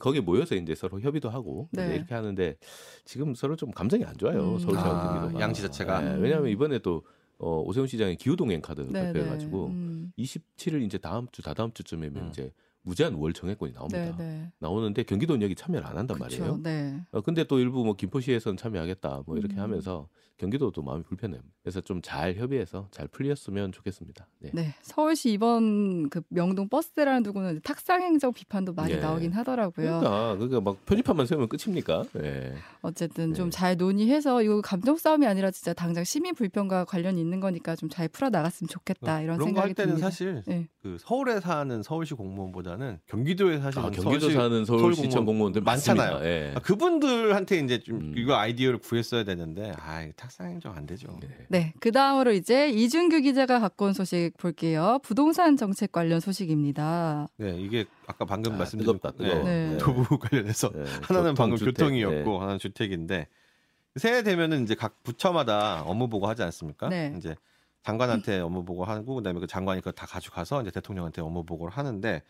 거기에 0.00 0.22
모여서 0.22 0.54
이제 0.54 0.74
서로 0.74 0.98
협의도 1.00 1.28
하고 1.28 1.68
네. 1.70 1.84
이제 1.86 1.94
이렇게 1.96 2.14
하는데 2.14 2.56
지금 3.04 3.34
서로 3.34 3.54
좀 3.56 3.70
감정이 3.70 4.04
안 4.04 4.16
좋아요. 4.16 4.54
음. 4.54 4.58
서울 4.58 4.74
시하고 4.76 4.90
아, 4.96 5.14
경기도가. 5.20 5.40
양지 5.42 5.60
자체가? 5.62 6.00
네, 6.00 6.16
왜냐하면 6.20 6.48
이번에 6.48 6.78
또 6.78 7.02
어, 7.38 7.60
오세훈 7.60 7.86
시장이 7.86 8.16
기후동행 8.16 8.62
카드 8.62 8.80
네, 8.80 8.90
네. 8.92 9.02
발표해가지고 9.12 9.66
음. 9.66 10.12
27일 10.18 10.82
이제 10.82 10.96
다음 10.98 11.26
주 11.32 11.42
다다음 11.42 11.70
주쯤이면 11.72 12.22
음. 12.24 12.28
이제 12.30 12.50
무제한 12.84 13.14
월 13.14 13.32
정액권이 13.32 13.72
나옵니다. 13.72 14.16
네, 14.16 14.24
네. 14.24 14.52
나오는데 14.60 15.02
경기도는 15.02 15.54
참여를 15.56 15.86
안 15.86 15.96
한단 15.96 16.18
그쵸, 16.18 16.24
말이에요. 16.42 16.60
네. 16.62 17.00
어, 17.12 17.20
근데 17.22 17.44
또 17.44 17.58
일부 17.58 17.84
뭐 17.84 17.96
김포시에서는 17.96 18.56
참여하겠다 18.56 19.22
뭐 19.26 19.36
이렇게 19.36 19.54
음. 19.56 19.60
하면서 19.60 20.08
경기도도 20.36 20.82
마음이 20.82 21.04
불편해요. 21.04 21.40
그래서 21.62 21.80
좀 21.80 22.02
잘 22.02 22.34
협의해서 22.34 22.88
잘 22.90 23.08
풀렸으면 23.08 23.72
좋겠습니다. 23.72 24.26
네. 24.40 24.50
네, 24.52 24.74
서울시 24.82 25.32
이번 25.32 26.10
그 26.10 26.20
명동 26.28 26.68
버스대라는 26.68 27.22
두고는 27.22 27.60
탁상 27.64 28.02
행정 28.02 28.32
비판도 28.32 28.74
많이 28.74 28.92
예. 28.94 28.96
나오긴 28.96 29.32
하더라고요. 29.32 30.00
그러니까 30.00 30.34
그러니까 30.36 30.60
막 30.60 30.84
표지판만 30.84 31.26
세우면 31.26 31.48
끝입니까? 31.48 32.04
네. 32.14 32.54
어쨌든 32.82 33.28
네. 33.30 33.34
좀잘 33.34 33.76
논의해서 33.76 34.42
이거 34.42 34.60
감정 34.60 34.96
싸움이 34.98 35.26
아니라 35.26 35.50
진짜 35.50 35.72
당장 35.72 36.04
시민 36.04 36.34
불편과 36.34 36.84
관련이 36.84 37.18
있는 37.20 37.40
거니까 37.40 37.74
좀 37.76 37.88
잘 37.88 38.08
풀어 38.08 38.28
나갔으면 38.28 38.68
좋겠다 38.68 39.20
이런 39.22 39.38
그런 39.38 39.54
거할 39.54 39.68
생각이 39.68 39.74
때는 39.74 39.90
듭니다. 39.94 40.10
사실 40.10 40.42
네. 40.46 40.66
그 40.82 40.96
서울에 40.98 41.40
사는 41.40 41.82
서울시 41.82 42.14
공무원보다 42.14 42.73
는 42.76 42.98
경기도에 43.06 43.60
사시는 43.60 43.86
아, 43.86 43.90
경기도 43.90 44.20
서울시 44.20 44.36
사는 44.36 44.64
서울시청 44.64 45.10
서울 45.10 45.26
공무원들 45.26 45.62
많잖아요. 45.62 46.24
예. 46.24 46.52
아, 46.56 46.60
그분들한테 46.60 47.58
이제 47.58 47.78
좀 47.80 47.96
음. 47.96 48.14
이거 48.16 48.34
아이디어를 48.34 48.78
구했어야 48.78 49.24
되는데 49.24 49.72
아 49.78 50.02
이거 50.02 50.12
탁상 50.16 50.50
행정 50.50 50.74
안 50.76 50.86
되죠. 50.86 51.16
네. 51.20 51.28
네, 51.48 51.74
그 51.80 51.92
다음으로 51.92 52.32
이제 52.32 52.68
이준규 52.70 53.20
기자가 53.20 53.60
갖고 53.60 53.86
온 53.86 53.92
소식 53.92 54.32
볼게요. 54.38 54.98
부동산 55.02 55.56
정책 55.56 55.92
관련 55.92 56.20
소식입니다. 56.20 57.28
네, 57.36 57.56
이게 57.58 57.84
아까 58.06 58.24
방금 58.24 58.54
아, 58.54 58.58
말씀드린 58.58 58.92
뜨겁다, 58.92 59.16
뜨거워. 59.16 59.44
네. 59.44 59.70
네. 59.70 59.78
도부 59.78 60.18
관련해서 60.18 60.70
네. 60.70 60.84
하나는 61.02 61.30
교통, 61.30 61.34
방금 61.34 61.56
주택, 61.56 61.74
교통이었고 61.74 62.30
네. 62.30 62.38
하나는 62.38 62.58
주택인데 62.58 63.28
새해 63.96 64.22
되면은 64.22 64.64
이제 64.64 64.74
각 64.74 65.02
부처마다 65.02 65.82
업무 65.82 66.08
보고 66.08 66.26
하지 66.26 66.42
않습니까? 66.42 66.88
네. 66.88 67.14
이제 67.16 67.34
장관한테 67.84 68.40
업무 68.40 68.64
보고 68.64 68.84
하고 68.84 69.14
그다음에 69.14 69.40
그 69.40 69.46
장관이 69.46 69.80
그거 69.80 69.92
다 69.92 70.06
가져가서 70.06 70.62
이제 70.62 70.70
대통령한테 70.70 71.20
업무 71.20 71.44
보고를 71.44 71.72
하는데 71.72 72.22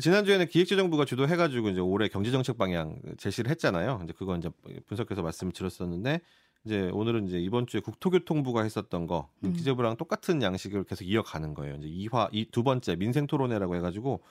지난주에는 0.00 0.46
기획재정부가 0.48 1.04
주도해가지고 1.04 1.68
이제 1.70 1.80
올해 1.80 2.08
경제정책 2.08 2.56
방향 2.56 2.98
제시를 3.18 3.50
했잖아요. 3.50 4.00
이제 4.04 4.12
그거 4.16 4.36
이제 4.36 4.48
분석해서 4.86 5.22
말씀을 5.22 5.52
드렸었는데 5.52 6.20
이제 6.64 6.88
오늘은 6.92 7.26
이제 7.26 7.38
이번 7.38 7.66
주에 7.66 7.80
국토교통부가 7.80 8.62
했었던 8.62 9.06
거 9.06 9.28
음. 9.44 9.52
기재부랑 9.52 9.96
똑같은 9.96 10.42
양식을 10.42 10.84
계속 10.84 11.04
이어가는 11.04 11.52
거예요. 11.54 11.74
이제 11.76 11.88
이화 11.88 12.28
이 12.32 12.46
두 12.50 12.62
번째 12.62 12.96
민생 12.96 13.26
토론회라고 13.26 13.76
해가지고 13.76 14.22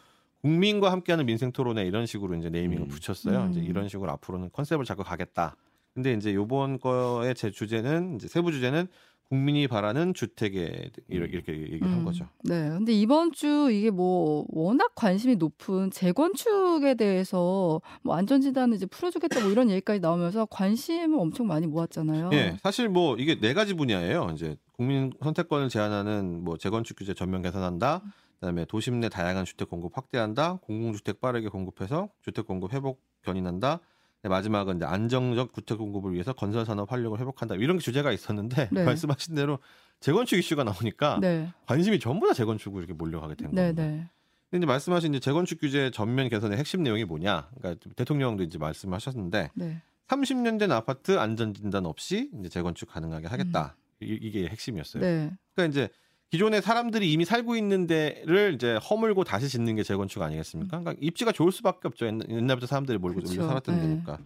국민과 0.42 0.92
함께하는 0.92 1.26
민생 1.28 1.52
토론회 1.52 1.86
이런 1.86 2.08
식으로 2.08 2.34
이제 2.36 2.50
네이밍을 2.50 2.84
음. 2.86 2.88
붙였어요. 2.88 3.44
음. 3.44 3.52
이제 3.52 3.60
이런 3.60 3.88
식으로 3.88 4.10
앞으로는 4.14 4.50
컨셉을 4.54 4.86
잡고 4.86 5.04
가겠다. 5.04 5.56
근데 5.94 6.14
이제 6.14 6.34
요번 6.34 6.80
거의 6.80 7.36
제 7.36 7.52
주제는 7.52 8.16
이제 8.16 8.28
세부 8.28 8.52
주제는 8.52 8.88
국민이 9.32 9.66
바라는 9.70 10.14
주택에 10.14 10.92
이렇게, 11.08 11.38
이렇게 11.38 11.54
얘기를 11.54 11.90
한 11.90 12.00
음, 12.00 12.04
거죠. 12.04 12.28
네, 12.44 12.68
근데 12.68 12.92
이번 12.92 13.32
주 13.32 13.70
이게 13.72 13.90
뭐 13.90 14.46
워낙 14.50 14.92
관심이 14.94 15.38
높은 15.38 15.90
재건축에 15.90 16.96
대해서 16.96 17.80
뭐 18.04 18.16
안전진단을 18.18 18.76
이제 18.76 18.86
풀어주겠다 18.88 19.40
뭐 19.40 19.50
이런 19.50 19.70
얘기까지 19.70 20.02
나오면서 20.02 20.48
관심을 20.48 21.18
엄청 21.18 21.48
많이 21.48 21.66
모았잖아요. 21.66 22.32
예, 22.34 22.58
사실 22.62 22.90
뭐 22.90 23.16
이게 23.16 23.40
네 23.40 23.54
가지 23.54 23.74
분야예요. 23.74 24.32
이제 24.34 24.58
국민 24.74 25.14
선택권을 25.24 25.70
제한하는 25.70 26.44
뭐 26.44 26.58
재건축 26.58 26.98
규제 26.98 27.14
전면 27.14 27.42
개선한다. 27.42 28.04
그다음에 28.42 28.66
도심 28.66 29.00
내 29.00 29.08
다양한 29.08 29.46
주택 29.46 29.70
공급 29.70 29.96
확대한다. 29.96 30.58
공공주택 30.64 31.22
빠르게 31.22 31.48
공급해서 31.48 32.10
주택 32.22 32.48
공급 32.48 32.74
회복 32.74 33.02
견인한다. 33.22 33.80
네, 34.24 34.30
마지막은 34.30 34.78
이제 34.78 34.86
안정적 34.86 35.54
주택 35.54 35.78
공급을 35.80 36.14
위해서 36.14 36.32
건설 36.34 36.64
산업 36.66 36.92
활력을 36.92 37.20
회복한다. 37.20 37.56
이런 37.56 37.78
게 37.78 37.84
주제가 37.84 38.12
있었는데 38.12 38.70
네. 38.72 38.84
말씀하신 38.86 39.34
대로 39.36 39.58
재건축 40.00 40.38
이슈가 40.38 40.64
나오니까 40.64 41.20
네, 41.20 41.52
관심이 41.66 42.00
전부 42.00 42.28
다 42.28 42.34
재건축으로 42.34 42.82
이렇게 42.82 42.94
몰려가게 42.94 43.36
된 43.36 43.50
네, 43.52 43.64
겁니다. 43.74 43.84
네. 43.84 44.08
근데 44.52 44.64
이제 44.64 44.66
말씀하신 44.68 45.14
이제 45.14 45.20
재건축 45.20 45.60
규제 45.62 45.90
전면 45.92 46.30
개선의 46.30 46.58
핵심 46.58 46.84
내용이 46.84 47.06
뭐냐? 47.06 47.50
그러니까 47.58 47.90
대통령도 47.96 48.44
이제 48.44 48.58
말씀하셨는데 48.60 49.52
네. 49.56 49.82
30년 50.08 50.60
된 50.60 50.72
아파트 50.72 51.18
안전 51.18 51.54
진단 51.54 51.86
없이 51.86 52.30
이제 52.40 52.50
재건축 52.50 52.90
가능하게 52.92 53.28
하겠다. 53.28 53.76
이- 54.02 54.20
이게 54.22 54.48
핵심이었어요. 54.48 55.02
음. 55.02 55.06
네. 55.06 55.38
그러니까 55.56 55.72
이제 55.72 55.90
기존에 56.32 56.62
사람들이 56.62 57.12
이미 57.12 57.26
살고 57.26 57.58
있는 57.58 57.88
데를 57.88 58.54
이제 58.56 58.76
허물고 58.78 59.26
다시 59.26 59.50
짓는 59.50 59.76
게 59.76 59.84
재건축 59.84 60.22
아니겠습니까? 60.22 60.80
그러니까 60.80 60.96
입지가 61.06 61.34
좋을 61.34 61.52
수밖에 61.52 61.90
없죠. 61.90 62.06
옛날- 62.08 62.30
옛날부터 62.30 62.68
사람들이 62.68 62.98
몰고. 62.98 63.20
몰려 63.20 63.46
살았던 63.46 63.76
네. 63.76 63.82
데니까. 63.82 64.18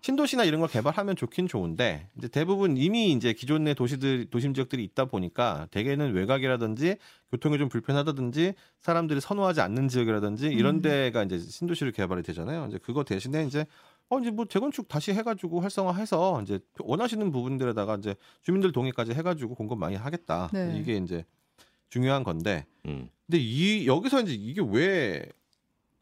신도시나 0.00 0.44
이런 0.44 0.60
걸 0.60 0.68
개발하면 0.68 1.16
좋긴 1.16 1.48
좋은데 1.48 2.08
이제 2.18 2.28
대부분 2.28 2.76
이미 2.76 3.12
이제 3.12 3.32
기존의 3.32 3.74
도시들 3.74 4.26
도심 4.26 4.52
지역들이 4.52 4.84
있다 4.84 5.06
보니까 5.06 5.68
대개는 5.70 6.12
외곽이라든지 6.12 6.96
교통이 7.30 7.56
좀 7.58 7.68
불편하다든지 7.70 8.54
사람들이 8.80 9.20
선호하지 9.22 9.62
않는 9.62 9.88
지역이라든지 9.88 10.48
이런 10.48 10.76
음. 10.76 10.82
데가 10.82 11.22
이제 11.24 11.38
신도시를 11.38 11.92
개발이 11.92 12.22
되잖아요. 12.22 12.66
이제 12.68 12.78
그거 12.82 13.04
대신에 13.04 13.44
이제 13.46 13.64
어 14.14 14.20
이제 14.20 14.30
뭐 14.30 14.44
재건축 14.46 14.88
다시 14.88 15.12
해가지고 15.12 15.60
활성화해서 15.60 16.42
이제 16.42 16.60
원하시는 16.78 17.30
부분들에다가 17.32 17.96
이제 17.96 18.14
주민들 18.42 18.72
동의까지 18.72 19.12
해가지고 19.12 19.54
공급 19.54 19.78
많이 19.78 19.96
하겠다. 19.96 20.50
네. 20.52 20.78
이게 20.78 20.96
이제 20.96 21.24
중요한 21.88 22.22
건데 22.24 22.66
음. 22.86 23.08
근데 23.26 23.38
이 23.38 23.86
여기서 23.86 24.20
이제 24.22 24.32
이게 24.34 24.60
왜 24.62 25.28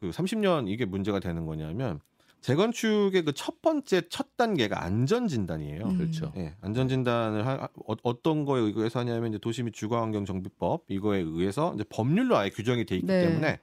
그 0.03 0.09
30년 0.09 0.67
이게 0.67 0.83
문제가 0.83 1.21
되는 1.21 1.45
거냐면 1.45 2.01
재건축의 2.41 3.23
그 3.23 3.31
첫 3.31 3.61
번째 3.61 4.01
첫 4.09 4.35
단계가 4.35 4.83
안전 4.83 5.29
진단이에요. 5.29 5.85
음. 5.85 5.97
그렇죠. 5.97 6.33
예, 6.35 6.55
안전 6.59 6.89
진단을 6.89 7.47
하, 7.47 7.69
어, 7.87 8.21
떤 8.21 8.43
거에 8.43 8.59
의해서 8.59 8.99
하냐면 8.99 9.29
이제 9.29 9.37
도시 9.37 9.63
및 9.63 9.73
주거 9.73 10.01
환경 10.01 10.25
정비법 10.25 10.83
이거에 10.89 11.19
의해서 11.19 11.71
이제 11.73 11.85
법률로 11.87 12.35
아예 12.35 12.49
규정이 12.49 12.83
돼 12.83 12.95
있기 12.95 13.07
네. 13.07 13.27
때문에 13.27 13.59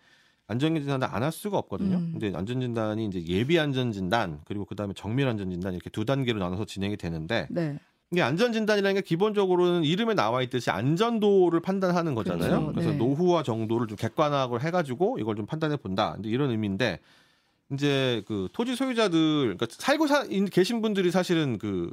안전 0.51 0.75
진단을 0.75 1.07
안 1.11 1.23
할 1.23 1.31
수가 1.33 1.57
없거든요. 1.59 1.97
음. 1.97 2.11
근데 2.19 2.37
안전 2.37 2.61
진단이 2.61 3.07
이제 3.07 3.23
예비 3.27 3.59
안전 3.59 3.93
진단 3.93 4.41
그리고 4.47 4.65
그 4.65 4.75
다음에 4.75 4.93
정밀 4.95 5.29
안전 5.29 5.51
진단 5.51 5.73
이렇게 5.75 5.91
두 5.91 6.05
단계로 6.05 6.39
나눠서 6.39 6.65
진행이 6.65 6.97
되는데 6.97 7.47
네. 7.51 7.79
이게 8.11 8.23
안전 8.23 8.53
진단이라는 8.53 8.95
게 8.97 9.03
기본적으로는 9.03 9.85
이름에 9.85 10.15
나와 10.15 10.43
있듯이 10.43 10.71
안전도를 10.71 11.61
판단하는 11.61 12.15
거잖아요. 12.17 12.51
그렇죠. 12.51 12.73
그래서 12.73 12.91
네. 12.91 12.97
노후와 12.97 13.45
정도를 13.45 13.87
좀 13.87 13.97
객관화를 13.97 14.63
해가지고 14.65 15.19
이걸 15.21 15.37
좀 15.37 15.47
판단해 15.47 15.77
본다. 15.77 16.17
이런 16.25 16.51
의미인데 16.51 16.99
이제 17.73 18.25
그 18.27 18.49
토지 18.53 18.75
소유자들, 18.75 19.57
그러니까 19.57 19.67
살고 19.71 20.09
사, 20.09 20.25
인- 20.29 20.47
계신 20.47 20.83
분들이 20.83 21.13
사실은 21.13 21.57
그 21.59 21.93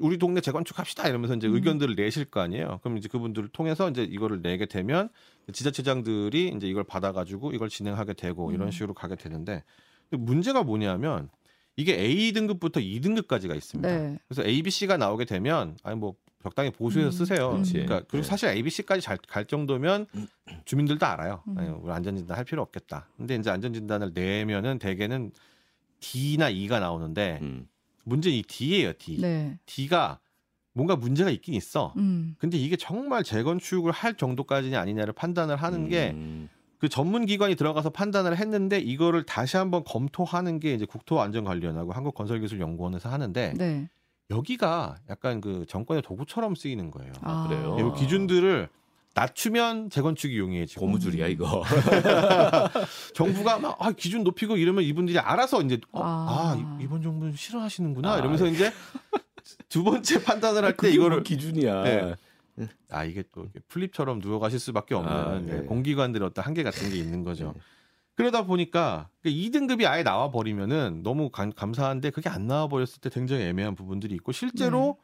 우리 0.00 0.18
동네 0.18 0.40
재건축합시다 0.40 1.08
이러면서 1.08 1.34
이제 1.34 1.46
음. 1.46 1.54
의견들을 1.54 1.94
내실 1.94 2.24
거 2.24 2.40
아니에요. 2.40 2.80
그럼 2.82 2.98
이제 2.98 3.08
그분들을 3.08 3.48
통해서 3.50 3.88
이제 3.90 4.02
이거를 4.02 4.42
내게 4.42 4.66
되면 4.66 5.08
지자체장들이 5.52 6.52
이제 6.56 6.66
이걸 6.66 6.84
받아가지고 6.84 7.52
이걸 7.52 7.68
진행하게 7.68 8.14
되고 8.14 8.52
이런 8.52 8.68
음. 8.68 8.70
식으로 8.70 8.94
가게 8.94 9.16
되는데 9.16 9.64
근데 10.10 10.24
문제가 10.24 10.62
뭐냐면 10.62 11.30
이게 11.76 11.94
A 11.94 12.32
등급부터 12.32 12.80
2 12.80 13.00
등급까지가 13.00 13.54
있습니다. 13.54 13.88
네. 13.88 14.18
그래서 14.26 14.42
A, 14.44 14.62
B, 14.62 14.70
C가 14.70 14.96
나오게 14.96 15.24
되면 15.24 15.76
아니 15.84 15.96
뭐 15.96 16.16
적당히 16.42 16.70
보수해서 16.70 17.08
음, 17.08 17.12
쓰세요. 17.12 17.50
음. 17.52 17.62
그러니까 17.62 18.00
그리고 18.00 18.22
네. 18.22 18.22
사실 18.22 18.48
A, 18.48 18.62
B, 18.62 18.70
C까지 18.70 19.00
잘, 19.00 19.16
갈 19.16 19.44
정도면 19.44 20.06
주민들도 20.64 21.06
알아요. 21.06 21.42
음. 21.46 21.58
아니, 21.58 21.68
우리 21.68 21.92
안전진단 21.92 22.36
할 22.36 22.44
필요 22.44 22.62
없겠다. 22.62 23.08
근데 23.16 23.36
이제 23.36 23.50
안전진단을 23.50 24.10
내면은 24.12 24.80
대개는 24.80 25.30
D나 26.00 26.48
E가 26.50 26.80
나오는데 26.80 27.38
음. 27.42 27.68
문제는 28.08 28.36
이 28.36 28.42
D예요. 28.42 28.92
D. 28.98 29.20
네. 29.20 29.58
D가 29.66 30.18
뭔가 30.72 30.96
문제가 30.96 31.30
있긴 31.30 31.54
있어. 31.54 31.92
음. 31.96 32.34
근데 32.38 32.56
이게 32.56 32.76
정말 32.76 33.22
재건축을 33.24 33.92
할 33.92 34.14
정도까지냐 34.14 34.80
아니냐를 34.80 35.12
판단을 35.12 35.56
하는 35.56 35.88
게 35.88 36.10
음. 36.10 36.48
그 36.78 36.88
전문 36.88 37.26
기관이 37.26 37.56
들어가서 37.56 37.90
판단을 37.90 38.36
했는데 38.36 38.78
이거를 38.78 39.24
다시 39.24 39.56
한번 39.56 39.82
검토하는 39.84 40.60
게 40.60 40.74
이제 40.74 40.84
국토안전관리원하고 40.84 41.92
한국건설기술연구원에서 41.92 43.08
하는데 43.08 43.54
네. 43.56 43.88
여기가 44.30 44.96
약간 45.08 45.40
그 45.40 45.64
정권의 45.66 46.02
도구처럼 46.02 46.54
쓰이는 46.54 46.90
거예요. 46.90 47.12
아, 47.22 47.48
그래요? 47.48 47.92
이 47.96 47.98
기준들을 47.98 48.68
낮추면 49.18 49.90
재건축이 49.90 50.38
용이해지고 50.38 50.80
고무줄이야 50.80 51.26
이거. 51.26 51.64
정부가 53.14 53.58
막 53.58 53.76
아, 53.80 53.90
기준 53.90 54.22
높이고 54.22 54.56
이러면 54.56 54.84
이분들이 54.84 55.18
알아서 55.18 55.60
이제 55.62 55.80
어, 55.90 56.00
아. 56.02 56.54
아, 56.56 56.76
이- 56.80 56.84
이번 56.84 57.02
정부는 57.02 57.34
싫어하시는구나 57.34 58.12
아, 58.14 58.18
이러면서 58.18 58.46
이제 58.46 58.72
두 59.68 59.82
번째 59.82 60.22
판단을 60.22 60.64
할 60.64 60.76
때 60.76 60.90
이거를 60.90 61.16
뭐 61.18 61.22
기준이야. 61.24 61.82
네. 61.82 62.14
아 62.90 63.04
이게 63.04 63.22
또 63.32 63.46
플립처럼 63.68 64.20
누워 64.20 64.38
가실 64.38 64.58
수밖에 64.58 64.94
없는 64.94 65.12
아, 65.12 65.38
네, 65.40 65.60
네. 65.60 65.62
공기관들의 65.66 66.26
어떤 66.26 66.44
한계 66.44 66.62
같은 66.62 66.88
게 66.90 66.96
있는 66.96 67.24
거죠. 67.24 67.52
네. 67.54 67.60
그러다 68.16 68.44
보니까 68.46 69.08
2등급이 69.24 69.86
아예 69.86 70.02
나와 70.02 70.30
버리면은 70.32 71.02
너무 71.04 71.30
감, 71.30 71.52
감사한데 71.52 72.10
그게 72.10 72.28
안 72.28 72.46
나와 72.48 72.66
버렸을 72.68 73.00
때 73.00 73.10
굉장히 73.10 73.44
애매한 73.44 73.74
부분들이 73.76 74.14
있고 74.16 74.32
실제로 74.32 74.98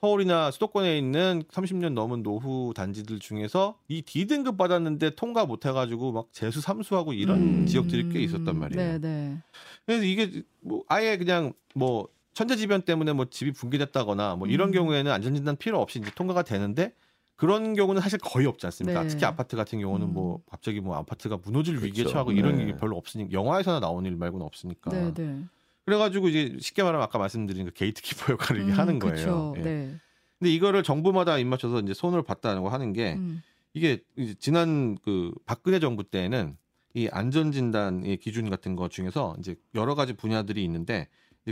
서울이나 0.00 0.50
수도권에 0.50 0.96
있는 0.96 1.42
30년 1.50 1.92
넘은 1.92 2.22
노후 2.22 2.72
단지들 2.74 3.18
중에서 3.18 3.78
이 3.88 4.00
D등급 4.02 4.56
받았는데 4.56 5.10
통과 5.10 5.44
못 5.44 5.66
해가지고 5.66 6.12
막 6.12 6.28
재수 6.32 6.62
삼수하고 6.62 7.12
이런 7.12 7.38
음. 7.38 7.66
지역들이 7.66 8.08
꽤 8.10 8.20
있었단 8.20 8.58
말이에요. 8.58 8.92
네, 8.92 8.98
네. 8.98 9.38
그래서 9.84 10.04
이게 10.04 10.42
뭐 10.60 10.84
아예 10.88 11.18
그냥 11.18 11.52
뭐 11.74 12.08
천재지변 12.32 12.82
때문에 12.82 13.12
뭐 13.12 13.26
집이 13.26 13.52
붕괴됐다거나 13.52 14.36
뭐 14.36 14.48
이런 14.48 14.70
음. 14.70 14.72
경우에는 14.72 15.12
안전진단 15.12 15.56
필요 15.56 15.78
없이 15.80 15.98
이제 15.98 16.10
통과가 16.14 16.42
되는데 16.44 16.94
그런 17.36 17.74
경우는 17.74 18.00
사실 18.00 18.18
거의 18.18 18.46
없지 18.46 18.66
않습니까? 18.66 19.02
네. 19.02 19.08
특히 19.08 19.26
아파트 19.26 19.54
같은 19.54 19.80
경우는 19.80 20.06
음. 20.08 20.14
뭐 20.14 20.42
갑자기 20.48 20.80
뭐 20.80 20.96
아파트가 20.96 21.38
무너질 21.42 21.76
위기에 21.76 22.04
그렇죠. 22.04 22.12
처하고 22.12 22.32
이런 22.32 22.56
네. 22.56 22.66
게 22.66 22.76
별로 22.76 22.96
없으니까 22.96 23.32
영화에서나 23.32 23.80
나오는 23.80 24.10
일 24.10 24.16
말고는 24.16 24.46
없으니까. 24.46 24.90
네, 24.90 25.12
네. 25.12 25.44
그래가지고 25.90 26.28
이제 26.28 26.56
쉽게 26.60 26.84
말하면 26.84 27.02
아까 27.02 27.18
말씀드린 27.18 27.66
그 27.66 27.72
게이트키퍼 27.72 28.34
역할을 28.34 28.62
음, 28.62 28.70
하는 28.70 29.00
거예요. 29.00 29.16
그쵸. 29.16 29.54
예. 29.56 29.62
네. 29.62 29.94
근데 30.38 30.52
이거를 30.52 30.84
정부마다 30.84 31.36
입맞춰서 31.36 31.80
이제 31.80 31.94
손을 31.94 32.22
봤다는 32.22 32.62
거 32.62 32.68
하는 32.68 32.92
게 32.92 33.14
음. 33.14 33.42
이게 33.74 33.98
이제 34.16 34.34
지난 34.38 34.96
그 35.02 35.32
박근혜 35.46 35.80
정부 35.80 36.04
때는 36.04 36.56
이 36.94 37.08
안전진단의 37.10 38.18
기준 38.18 38.48
같은 38.50 38.76
것 38.76 38.92
중에서 38.92 39.34
이제 39.40 39.56
여러 39.74 39.96
가지 39.96 40.12
분야들이 40.12 40.62
있는데 40.64 41.08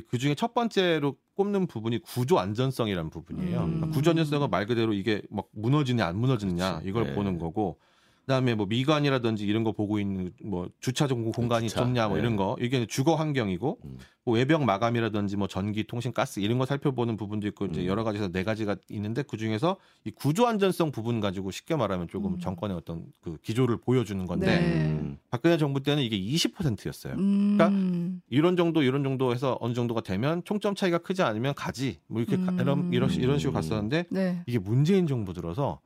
그 0.08 0.18
중에 0.18 0.36
첫 0.36 0.54
번째로 0.54 1.16
꼽는 1.34 1.66
부분이 1.66 1.98
구조 1.98 2.38
안전성이라는 2.38 3.10
부분이에요. 3.10 3.58
음. 3.58 3.74
그러니까 3.74 3.88
구조 3.88 4.10
안전성은 4.10 4.50
말 4.50 4.66
그대로 4.66 4.92
이게 4.92 5.20
막 5.30 5.48
무너지냐 5.50 6.06
안 6.06 6.16
무너지느냐 6.16 6.70
그렇지. 6.74 6.88
이걸 6.88 7.04
네. 7.08 7.14
보는 7.14 7.38
거고 7.40 7.80
그다음에 8.28 8.54
뭐 8.54 8.66
미관이라든지 8.66 9.46
이런 9.46 9.64
거 9.64 9.72
보고 9.72 9.98
있는 9.98 10.30
뭐 10.44 10.68
주차 10.80 11.06
정 11.06 11.24
공간이 11.32 11.68
주차. 11.70 11.80
좁냐 11.80 12.08
뭐 12.08 12.18
네. 12.18 12.20
이런 12.22 12.36
거 12.36 12.56
이게 12.60 12.84
주거 12.84 13.14
환경이고 13.14 13.78
음. 13.82 13.96
뭐 14.26 14.34
외벽 14.34 14.62
마감이라든지 14.64 15.38
뭐 15.38 15.48
전기 15.48 15.84
통신 15.84 16.12
가스 16.12 16.40
이런 16.40 16.58
거 16.58 16.66
살펴보는 16.66 17.16
부분도 17.16 17.46
있고 17.48 17.64
이제 17.64 17.80
음. 17.80 17.86
여러 17.86 18.04
가지에서 18.04 18.28
네 18.30 18.44
가지가 18.44 18.76
있는데 18.90 19.22
그 19.22 19.38
중에서 19.38 19.78
이 20.04 20.10
구조 20.10 20.46
안전성 20.46 20.92
부분 20.92 21.20
가지고 21.20 21.50
쉽게 21.50 21.74
말하면 21.74 22.06
조금 22.08 22.34
음. 22.34 22.38
정권의 22.38 22.76
어떤 22.76 23.06
그 23.22 23.38
기조를 23.42 23.78
보여주는 23.78 24.22
건데 24.26 24.46
네. 24.46 24.90
음. 24.90 25.18
박근혜 25.30 25.56
정부 25.56 25.82
때는 25.82 26.02
이게 26.02 26.18
20%였어요. 26.20 27.14
음. 27.14 27.56
그러니까 27.56 28.20
이런 28.28 28.56
정도 28.58 28.82
이런 28.82 29.02
정도 29.02 29.32
해서 29.32 29.56
어느 29.62 29.72
정도가 29.72 30.02
되면 30.02 30.42
총점 30.44 30.74
차이가 30.74 30.98
크지 30.98 31.22
않으면 31.22 31.54
가지 31.54 31.98
뭐 32.08 32.20
이렇게 32.20 32.36
가- 32.36 32.52
음. 32.52 32.92
이런 32.92 33.12
이런 33.14 33.38
식으로 33.38 33.54
갔었는데 33.54 34.04
네. 34.10 34.42
이게 34.46 34.58
문재인 34.58 35.06
정부 35.06 35.32
들어서 35.32 35.80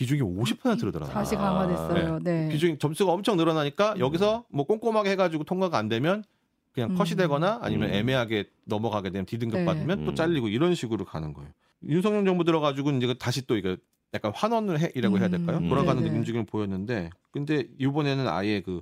비중이 0.00 0.22
50%로 0.22 0.90
늘어나요. 0.92 1.12
다시 1.12 1.36
아, 1.36 1.40
강화됐어요. 1.40 2.20
네. 2.22 2.48
비중이 2.48 2.78
점수가 2.78 3.12
엄청 3.12 3.36
늘어나니까 3.36 3.92
음. 3.92 3.98
여기서 3.98 4.44
뭐 4.48 4.64
꼼꼼하게 4.64 5.10
해가지고 5.10 5.44
통과가 5.44 5.76
안 5.76 5.90
되면 5.90 6.24
그냥 6.72 6.92
음. 6.92 6.96
컷이 6.96 7.16
되거나 7.16 7.58
아니면 7.60 7.90
음. 7.90 7.94
애매하게 7.94 8.46
넘어가게 8.64 9.10
되면 9.10 9.26
D등급 9.26 9.60
네. 9.60 9.64
받으면 9.66 10.06
또 10.06 10.12
음. 10.12 10.14
잘리고 10.14 10.48
이런 10.48 10.74
식으로 10.74 11.04
가는 11.04 11.34
거예요. 11.34 11.50
윤석열 11.86 12.24
정부 12.24 12.44
들어가지고 12.44 12.92
이제 12.92 13.12
다시 13.18 13.46
또 13.46 13.58
이거 13.58 13.76
약간 14.14 14.32
환원을 14.34 14.80
해이라고 14.80 15.18
해야 15.18 15.28
될까요? 15.28 15.58
음. 15.58 15.68
돌아가는 15.68 16.02
네네. 16.02 16.16
움직임을 16.16 16.46
보였는데 16.46 17.10
근데 17.30 17.66
이번에는 17.78 18.26
아예 18.26 18.62
그 18.62 18.80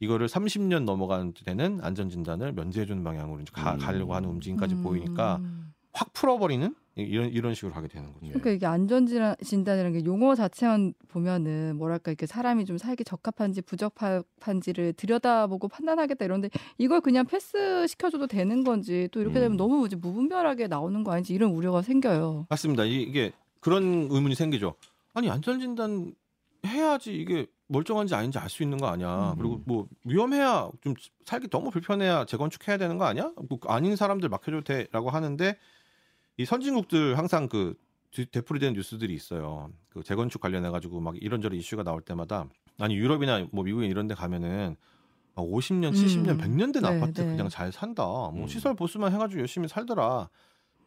이거를 0.00 0.28
30년 0.28 0.84
넘어가는 0.84 1.32
되는 1.46 1.80
안전진단을 1.82 2.52
면제해주는 2.52 3.02
방향으로 3.02 3.40
이제 3.40 3.50
가, 3.54 3.72
음. 3.72 3.78
가려고 3.78 4.14
하는 4.14 4.28
움직임까지 4.28 4.74
음. 4.74 4.82
보이니까 4.82 5.40
확 5.98 6.12
풀어버리는 6.12 6.74
이런 6.94 7.28
이런 7.30 7.54
식으로 7.54 7.72
가게 7.72 7.88
되는 7.88 8.12
거죠. 8.12 8.26
그러니까 8.28 8.50
이게 8.50 8.66
안전 8.66 9.06
진단이라는 9.06 9.98
게 9.98 10.04
용어 10.04 10.34
자체만 10.36 10.94
보면은 11.08 11.76
뭐랄까 11.76 12.12
이렇게 12.12 12.26
사람이 12.26 12.64
좀 12.66 12.78
살기 12.78 13.02
적합한지 13.04 13.62
부적합한지를 13.62 14.92
들여다보고 14.92 15.66
판단하겠다 15.68 16.24
이런데 16.24 16.50
이걸 16.76 17.00
그냥 17.00 17.24
패스 17.26 17.86
시켜줘도 17.88 18.28
되는 18.28 18.62
건지 18.64 19.08
또 19.12 19.20
이렇게 19.20 19.38
음. 19.38 19.42
되면 19.42 19.56
너무 19.56 19.86
이제 19.86 19.96
무분별하게 19.96 20.68
나오는 20.68 21.02
거 21.02 21.12
아닌지 21.12 21.34
이런 21.34 21.50
우려가 21.50 21.82
생겨요. 21.82 22.46
맞습니다. 22.48 22.84
이- 22.84 23.02
이게 23.02 23.32
그런 23.60 24.08
의문이 24.10 24.34
생기죠. 24.36 24.74
아니 25.14 25.28
안전 25.30 25.58
진단 25.60 26.14
해야지 26.66 27.14
이게 27.14 27.46
멀쩡한지 27.68 28.14
아닌지 28.14 28.38
알 28.38 28.48
수 28.48 28.62
있는 28.62 28.78
거 28.78 28.86
아니야. 28.86 29.32
음. 29.32 29.38
그리고 29.38 29.60
뭐 29.66 29.86
위험해야 30.04 30.70
좀 30.82 30.94
살기 31.24 31.48
너무 31.48 31.70
불편해야 31.70 32.24
재건축해야 32.24 32.76
되는 32.78 32.98
거 32.98 33.04
아니야? 33.04 33.32
뭐 33.48 33.58
아닌 33.66 33.94
사람들 33.94 34.28
맡겨줘도 34.28 34.62
돼라고 34.64 35.10
하는데 35.10 35.56
이 36.38 36.44
선진국들 36.44 37.18
항상 37.18 37.48
그 37.48 37.74
뒤- 38.10 38.24
되풀이되는 38.26 38.74
뉴스들이 38.74 39.12
있어요. 39.12 39.70
그 39.90 40.02
재건축 40.02 40.40
관련해 40.40 40.70
가지고 40.70 41.00
막 41.00 41.16
이런저런 41.20 41.58
이슈가 41.58 41.82
나올 41.82 42.00
때마다 42.00 42.46
아니 42.78 42.94
유럽이나 42.96 43.46
뭐 43.50 43.64
미국에 43.64 43.86
이런 43.86 44.06
데 44.06 44.14
가면은 44.14 44.76
막 45.34 45.42
50년, 45.44 45.92
70년, 45.92 46.30
음. 46.30 46.38
100년 46.38 46.72
된 46.72 46.82
네, 46.82 46.88
아파트 46.88 47.20
네. 47.20 47.26
그냥 47.26 47.48
잘 47.48 47.70
산다. 47.72 48.04
뭐 48.04 48.42
음. 48.42 48.46
시설 48.48 48.74
보수만 48.74 49.12
해가지고 49.12 49.40
열심히 49.40 49.68
살더라. 49.68 50.28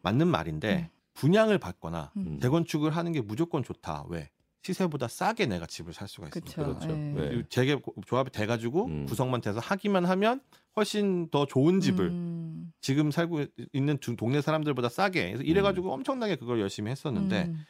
맞는 0.02 0.26
말인데 0.26 0.74
음. 0.74 0.88
분양을 1.14 1.58
받거나 1.58 2.10
음. 2.16 2.38
재건축을 2.40 2.96
하는 2.96 3.12
게 3.12 3.20
무조건 3.20 3.62
좋다. 3.62 4.04
왜? 4.08 4.30
시세보다 4.62 5.08
싸게 5.08 5.46
내가 5.46 5.66
집을 5.66 5.92
살 5.92 6.06
수가 6.08 6.28
있으니까. 6.28 6.52
그렇죠. 6.54 6.78
그렇죠. 6.78 6.90
예. 6.90 6.94
네. 7.30 7.36
이 7.36 7.42
재개 7.48 7.78
조합이 8.06 8.30
돼가지고 8.30 8.86
음. 8.86 9.06
구성만 9.06 9.40
돼서 9.40 9.58
하기만 9.60 10.04
하면 10.04 10.40
훨씬 10.76 11.28
더 11.30 11.46
좋은 11.46 11.80
집을 11.80 12.06
음. 12.06 12.72
지금 12.80 13.10
살고 13.10 13.44
있는 13.72 13.98
두- 13.98 14.16
동네 14.16 14.40
사람들보다 14.40 14.88
싸게 14.88 15.26
그래서 15.26 15.42
이래가지고 15.42 15.92
엄청나게 15.92 16.36
그걸 16.36 16.60
열심히 16.60 16.90
했었는데 16.92 17.44
음. 17.48 17.64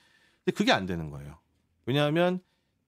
근데 0.44 0.57
그게 0.57 0.72
안 0.72 0.85
되는 0.87 1.09
거예요. 1.11 1.38
왜냐하면 1.87 2.40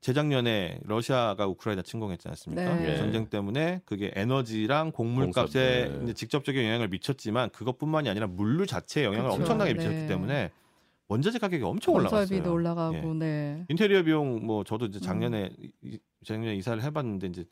재작년에 0.03 0.81
러시아가 0.85 1.47
우크라이나 1.47 1.81
침공했지 1.81 2.29
않습니까? 2.29 2.75
네. 2.77 2.99
전쟁 2.99 3.31
때문에 3.31 3.81
그게 3.87 4.13
에너지랑 4.15 4.93
곡물값에 4.93 5.85
공사, 5.89 5.99
네. 5.99 6.01
이제 6.05 6.13
직접적인 6.13 6.63
영향을 6.63 6.89
미쳤지만 6.89 7.49
그것뿐만이 7.51 8.11
아니라 8.11 8.27
물류 8.27 8.67
자체에 8.67 9.05
영향을 9.05 9.31
그쵸. 9.31 9.41
엄청나게 9.41 9.73
네. 9.73 9.79
미쳤기 9.79 10.07
때문에 10.07 10.51
원자재 11.09 11.39
가격이 11.39 11.63
엄청 11.63 11.95
올라갔어요. 11.95 12.21
건설비도 12.21 12.53
올라가고 12.53 12.97
예. 12.97 13.15
네. 13.19 13.67
인테리어 13.69 14.03
비용 14.03 14.45
뭐 14.47 14.65
저도 14.65 14.87
이제 14.87 14.99
음. 14.99 15.03
작년에 15.03 15.51
이- 15.83 15.99
작년에 16.25 16.57
이사를 16.57 16.83
해봤는데 16.83 17.27
이제 17.29 17.45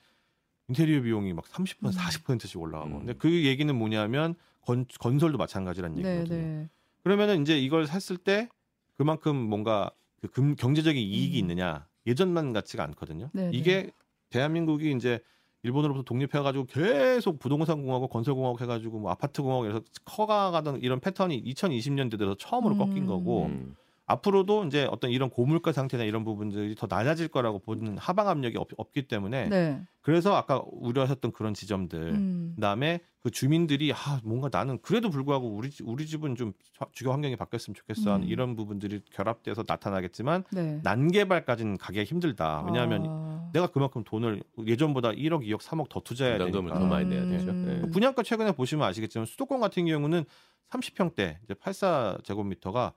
인테리어 0.69 1.03
비용이 1.03 1.33
막 1.35 1.45
30% 1.45 1.85
음. 1.85 1.91
40%씩 1.91 2.59
올라가고. 2.61 2.91
음. 2.91 2.99
근데 3.01 3.13
그 3.15 3.45
얘기는 3.45 3.75
뭐냐면 3.75 4.35
건, 4.63 4.87
건설도 5.01 5.37
마찬가지라는 5.39 6.01
네, 6.01 6.09
얘기거든요. 6.21 6.39
네. 6.41 6.69
그러면은 7.03 7.43
이제 7.43 7.59
이걸 7.59 7.87
샀을 7.87 8.17
때 8.19 8.49
그만큼 8.97 9.37
뭔가 9.37 9.91
그 10.21 10.29
금, 10.29 10.55
경제적인 10.55 11.03
이익이 11.03 11.37
음. 11.39 11.41
있느냐 11.41 11.87
예전만 12.07 12.53
같지가 12.53 12.83
않거든요. 12.85 13.29
네, 13.33 13.51
이게 13.53 13.91
대한민국이 14.31 14.93
이제 14.93 15.21
일본으로부터 15.63 16.05
독립해가지고 16.05 16.67
계속 16.67 17.39
부동산 17.39 17.83
공화국, 17.83 18.11
건설 18.11 18.35
공화국 18.35 18.61
해가지고 18.61 18.99
뭐 18.99 19.11
아파트 19.11 19.43
공화국 19.43 19.67
이래서 19.67 19.81
커가가던 20.05 20.81
이런 20.81 21.01
패턴이 21.01 21.43
2020년대 21.45 22.19
들어서 22.19 22.37
처음으로 22.37 22.77
꺾인 22.77 22.99
음. 22.99 23.07
거고 23.07 23.47
음. 23.47 23.77
앞으로도 24.07 24.65
이제 24.65 24.87
어떤 24.91 25.11
이런 25.11 25.31
고물가 25.31 25.73
상태나 25.73 26.03
이런 26.05 26.25
부분들이 26.25 26.75
더 26.75 26.87
낮아질 26.91 27.29
거라고 27.29 27.61
보는 27.61 27.99
하방 27.99 28.29
압력이 28.29 28.57
없, 28.59 28.93
기 28.93 29.07
때문에 29.07 29.49
네. 29.49 29.81
그래서 30.03 30.35
아까 30.35 30.61
우려하셨던 30.67 31.33
그런 31.33 31.55
지점들 31.55 31.99
음. 32.13 32.53
그다음에 32.57 33.01
그 33.21 33.31
주민들이 33.31 33.93
아 33.93 34.21
뭔가 34.25 34.49
나는 34.53 34.79
그래도 34.83 35.09
불구하고 35.09 35.49
우리 35.49 35.71
집- 35.71 35.89
우리 35.89 36.07
집은 36.07 36.35
좀 36.35 36.53
주거 36.91 37.13
환경이 37.13 37.37
바뀌었으면 37.37 37.75
좋겠어 37.77 38.13
하는 38.13 38.27
음. 38.27 38.29
이런 38.29 38.57
부분들이 38.57 39.01
결합돼서 39.13 39.65
나타나겠지만 39.67 40.45
네. 40.53 40.81
난개발까지는 40.83 41.79
가기가 41.79 42.05
힘들다 42.05 42.65
왜냐하면 42.67 43.05
아. 43.09 43.51
내가 43.55 43.69
그만큼 43.69 44.03
돈을 44.05 44.43
예전보다 44.67 45.11
1억 45.13 45.47
2억 45.47 45.61
3억 45.61 45.89
더 45.89 46.01
투자해야 46.01 46.39
부담금을 46.39 46.71
되니까 46.71 46.79
더 46.81 46.87
많이 46.87 47.07
내야 47.09 47.23
음. 47.23 47.31
되죠. 47.31 47.53
네. 47.53 47.83
분양가 47.93 48.23
최근에 48.25 48.53
보시면 48.53 48.87
아시겠지만 48.89 49.27
수도권 49.27 49.61
같은 49.61 49.87
경우는 49.87 50.25
30평대 50.71 51.37
이제 51.45 51.55
84제곱미터가 51.55 52.93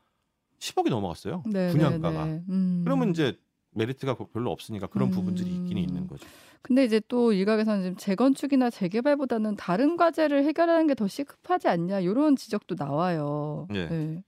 10억이 0.60 0.90
넘어갔어요 0.90 1.44
네, 1.46 1.72
분양가가 1.72 2.26
네, 2.26 2.32
네. 2.34 2.44
음. 2.50 2.82
그러면 2.84 3.10
이제 3.12 3.38
메리트가 3.72 4.16
별로 4.34 4.52
없으니까 4.52 4.88
그런 4.88 5.10
부분들이 5.12 5.50
있긴 5.50 5.78
음. 5.78 5.84
있는 5.84 6.08
거죠. 6.08 6.26
근데 6.62 6.86
이제 6.86 7.02
또 7.10 7.34
일각에서는 7.34 7.82
지금 7.84 7.98
재건축이나 7.98 8.70
재개발보다는 8.70 9.56
다른 9.58 9.98
과제를 9.98 10.44
해결하는 10.46 10.88
게 10.88 10.96
더 10.96 11.08
시급하지 11.08 11.68
않냐 11.68 12.00
이런 12.00 12.36
지적도 12.38 12.76
나와요. 12.80 13.68
네. 13.70 13.88
네. 13.90 14.24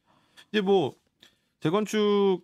이제 0.51 0.61
뭐 0.61 0.93
재건축 1.61 2.41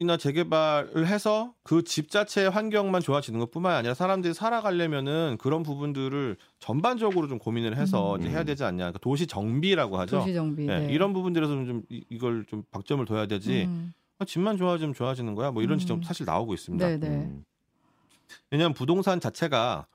이나 0.00 0.16
재개발을 0.16 1.06
해서 1.06 1.52
그 1.62 1.82
집 1.84 2.10
자체의 2.10 2.48
환경만 2.50 3.02
좋아지는 3.02 3.38
것뿐만 3.40 3.74
아니라 3.76 3.92
사람들이 3.92 4.32
살아가려면은 4.32 5.36
그런 5.38 5.62
부분들을 5.62 6.36
전반적으로 6.58 7.28
좀 7.28 7.38
고민을 7.38 7.76
해서 7.76 8.14
음. 8.14 8.20
이제 8.20 8.30
해야 8.30 8.42
되지 8.42 8.64
않냐. 8.64 8.76
그러니까 8.78 8.98
도시 9.00 9.26
정비라고 9.26 9.98
하죠. 10.00 10.20
도시 10.20 10.32
정비. 10.32 10.62
예, 10.68 10.78
네. 10.80 10.92
이런 10.92 11.12
부분들에서 11.12 11.52
좀 11.52 11.82
이- 11.90 12.02
이걸 12.08 12.46
좀 12.46 12.62
박점을 12.70 13.04
둬야 13.04 13.26
되지. 13.26 13.64
음. 13.64 13.92
아, 14.18 14.24
집만 14.24 14.56
좋아지면 14.56 14.94
좋아지는 14.94 15.34
거야. 15.34 15.50
뭐 15.50 15.62
이런 15.62 15.76
음. 15.76 15.78
지점 15.78 16.02
사실 16.02 16.24
나오고 16.24 16.54
있습니다. 16.54 16.86
네, 16.86 16.96
네. 16.96 17.06
음. 17.08 17.44
왜냐하면 18.50 18.72
부동산 18.74 19.20
자체가 19.20 19.86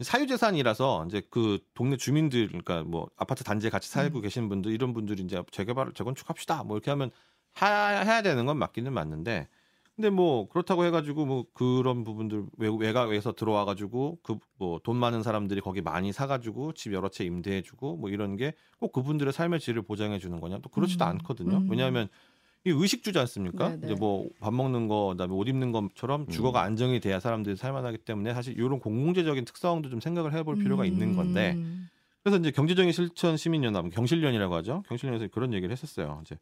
사유재산이라서 0.00 1.04
이제 1.08 1.22
그 1.30 1.58
동네 1.74 1.96
주민들 1.96 2.48
그러니까 2.48 2.82
뭐 2.82 3.08
아파트 3.16 3.44
단지에 3.44 3.70
같이 3.70 3.88
살고 3.88 4.18
음. 4.18 4.22
계시는 4.22 4.48
분들 4.48 4.72
이런 4.72 4.92
분들이 4.92 5.22
이제 5.22 5.40
재개발 5.52 5.92
재건축합시다 5.94 6.64
뭐 6.64 6.76
이렇게 6.76 6.90
하면 6.90 7.10
하, 7.10 7.12
해야 7.60 8.22
되는 8.22 8.46
건 8.46 8.56
맞기는 8.58 8.92
맞는데 8.92 9.48
근데 9.94 10.08
뭐 10.08 10.48
그렇다고 10.48 10.84
해가지고 10.86 11.26
뭐 11.26 11.44
그런 11.52 12.02
부분들 12.02 12.46
외, 12.56 12.68
외곽에서 12.68 13.32
들어와가지고 13.32 14.18
그 14.22 14.38
뭐 14.58 14.78
돈 14.82 14.96
많은 14.96 15.22
사람들이 15.22 15.60
거기 15.60 15.82
많이 15.82 16.12
사가지고 16.12 16.72
집 16.72 16.92
여러 16.94 17.08
채 17.08 17.24
임대해주고 17.24 17.96
뭐 17.96 18.08
이런 18.10 18.36
게 18.36 18.54
꼭 18.80 18.92
그분들의 18.92 19.32
삶의 19.32 19.60
질을 19.60 19.82
보장해 19.82 20.18
주는 20.18 20.40
거냐 20.40 20.58
또 20.62 20.68
그렇지도 20.70 21.04
음. 21.04 21.10
않거든요 21.10 21.58
음. 21.58 21.68
왜냐하면 21.70 22.08
이 22.64 22.70
의식주지 22.70 23.18
않습니까? 23.18 23.70
네, 23.70 23.76
네. 23.76 23.86
이제 23.86 23.94
뭐 23.94 24.28
밥 24.40 24.54
먹는 24.54 24.86
거, 24.88 25.08
그다음에 25.12 25.34
옷 25.34 25.48
입는 25.48 25.72
것처럼 25.72 26.26
주거가 26.28 26.62
음. 26.62 26.66
안정이 26.66 27.00
돼야 27.00 27.18
사람들이 27.20 27.56
살만하기 27.56 27.98
때문에 27.98 28.32
사실 28.34 28.54
이런 28.56 28.78
공공재적인 28.80 29.44
특성도 29.44 29.90
좀 29.90 30.00
생각을 30.00 30.32
해볼 30.32 30.56
필요가 30.56 30.84
있는 30.84 31.14
건데 31.16 31.54
음. 31.56 31.88
그래서 32.22 32.38
이제 32.38 32.50
경제정의 32.52 32.92
실천 32.92 33.36
시민연합 33.36 33.90
경실련이라고 33.90 34.54
하죠. 34.56 34.84
경실련에서 34.88 35.26
그런 35.32 35.52
얘기를 35.54 35.72
했었어요. 35.72 36.20
이제 36.24 36.38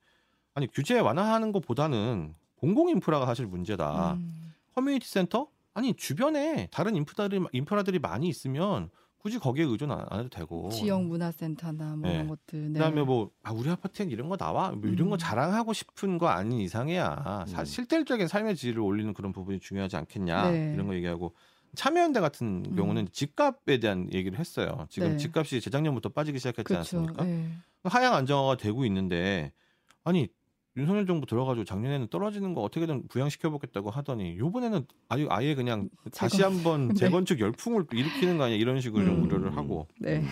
아니 0.61 0.66
규제 0.70 0.99
완화하는 0.99 1.53
것보다는 1.53 2.35
공공 2.57 2.90
인프라가 2.90 3.25
사실 3.25 3.46
문제다. 3.46 4.12
음. 4.12 4.53
커뮤니티 4.75 5.09
센터 5.09 5.49
아니 5.73 5.94
주변에 5.94 6.68
다른 6.70 6.96
인프라들이 6.96 7.42
인프라들이 7.53 7.99
많이 7.99 8.29
있으면 8.29 8.90
굳이 9.16 9.38
거기에 9.38 9.64
의존 9.64 9.90
안, 9.90 10.05
안 10.11 10.20
해도 10.20 10.29
되고 10.29 10.68
지역 10.68 11.03
문화센터나 11.05 11.96
뭐 11.96 12.09
네. 12.11 12.16
이런 12.16 12.29
것들. 12.29 12.73
네. 12.73 12.79
그다음에 12.79 13.03
뭐 13.03 13.31
아, 13.42 13.53
우리 13.53 13.70
아파트엔 13.70 14.11
이런 14.11 14.29
거 14.29 14.37
나와 14.37 14.70
뭐 14.73 14.90
이런 14.90 15.09
거 15.09 15.16
음. 15.16 15.18
자랑하고 15.18 15.73
싶은 15.73 16.18
거 16.18 16.29
아닌 16.29 16.61
이상해야 16.61 17.46
사, 17.49 17.61
음. 17.61 17.64
실질적인 17.64 18.29
삶의 18.29 18.57
질을 18.57 18.81
올리는 18.81 19.14
그런 19.14 19.33
부분이 19.33 19.61
중요하지 19.61 19.96
않겠냐 19.96 20.51
네. 20.51 20.73
이런 20.75 20.88
거 20.88 20.94
얘기하고 20.94 21.35
참여연대 21.75 22.20
같은 22.20 22.66
음. 22.66 22.77
경우는 22.77 23.09
집값에 23.12 23.79
대한 23.79 24.12
얘기를 24.12 24.38
했어요. 24.38 24.87
지금 24.90 25.12
네. 25.12 25.16
집값이 25.16 25.62
재작년부터 25.62 26.11
빠지기 26.11 26.38
시작했지 26.38 26.64
그렇죠. 26.64 26.99
않습니까? 26.99 27.25
네. 27.25 27.49
하향 27.85 28.14
안정화가 28.14 28.59
되고 28.59 28.85
있는데 28.85 29.53
아니 30.05 30.29
윤석열 30.76 31.06
정부 31.06 31.26
들어가지고 31.26 31.64
작년에는 31.64 32.09
떨어지는 32.09 32.54
거 32.54 32.62
어떻게든 32.62 33.09
부양시켜 33.09 33.50
보겠다고 33.50 33.90
하더니 33.90 34.38
요번에는 34.38 34.87
아예 35.09 35.26
아예 35.28 35.54
그냥 35.54 35.88
다시 36.14 36.37
재건- 36.38 36.52
한번 36.54 36.88
네. 36.94 36.94
재건축 36.94 37.40
열풍을 37.40 37.87
일으키는 37.92 38.38
거 38.38 38.44
아니야 38.44 38.56
이런 38.56 38.80
식으로 38.80 39.04
좀 39.04 39.16
음. 39.16 39.22
우려를 39.24 39.56
하고 39.56 39.88
네. 39.98 40.22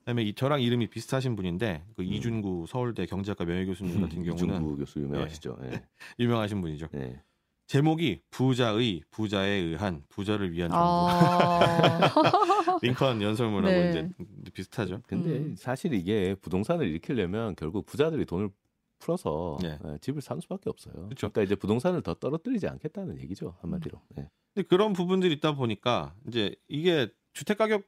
그다음에 0.00 0.22
이 0.22 0.34
저랑 0.34 0.60
이름이 0.60 0.88
비슷하신 0.88 1.34
분인데 1.34 1.82
그 1.96 2.02
음. 2.02 2.06
이준구 2.06 2.66
서울대 2.68 3.06
경제학과 3.06 3.44
명예 3.44 3.64
교수님 3.64 4.00
같은 4.02 4.22
경우는 4.22 4.54
이준구 4.54 4.76
교수 4.76 5.00
유명하시죠. 5.00 5.56
예. 5.64 5.82
유명하신 6.20 6.60
분이죠. 6.60 6.88
예. 6.94 7.20
제목이 7.66 8.20
부자의 8.30 9.00
부자에 9.10 9.48
의한 9.50 10.04
부자를 10.10 10.52
위한 10.52 10.70
정부 10.70 10.84
아. 10.86 11.98
링컨 12.82 13.22
연설문하고 13.22 13.74
네. 13.74 13.90
이제 13.90 14.50
비슷하죠. 14.52 15.00
근데 15.08 15.30
음. 15.30 15.54
사실 15.58 15.92
이게 15.94 16.36
부동산을 16.42 16.86
일으키려면 16.86 17.56
결국 17.56 17.86
부자들이 17.86 18.24
돈을 18.26 18.50
풀어서 18.98 19.58
네. 19.62 19.78
예, 19.86 19.98
집을 20.00 20.22
사는 20.22 20.40
수밖에 20.40 20.70
없어요. 20.70 21.08
그쵸. 21.08 21.28
그러니까 21.30 21.42
이제 21.42 21.54
부동산을 21.54 22.02
더 22.02 22.14
떨어뜨리지 22.14 22.66
않겠다는 22.68 23.20
얘기죠 23.20 23.56
한마디로. 23.60 24.00
예. 24.18 24.30
근데 24.54 24.66
그런 24.68 24.92
부분들이 24.92 25.34
있다 25.34 25.52
보니까 25.54 26.14
이제 26.28 26.54
이게 26.68 27.08
주택 27.32 27.58
가격을 27.58 27.84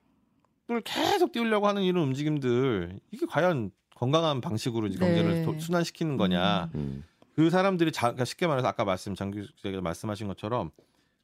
계속 0.85 1.33
띄우려고 1.33 1.67
하는 1.67 1.83
이런 1.83 2.05
움직임들 2.05 3.01
이게 3.11 3.27
과연 3.27 3.71
건강한 3.95 4.41
방식으로 4.41 4.87
이제 4.87 4.99
경제를 4.99 5.31
네. 5.33 5.45
도- 5.45 5.59
순환시키는 5.59 6.17
거냐? 6.17 6.71
음. 6.75 7.05
그 7.35 7.51
사람들이 7.51 7.91
자, 7.93 8.09
그러니까 8.09 8.25
쉽게 8.25 8.47
말해서 8.47 8.69
아까 8.69 8.85
말씀 8.85 9.15
장 9.15 9.31
교수가 9.31 9.81
말씀하신 9.81 10.27
것처럼 10.29 10.71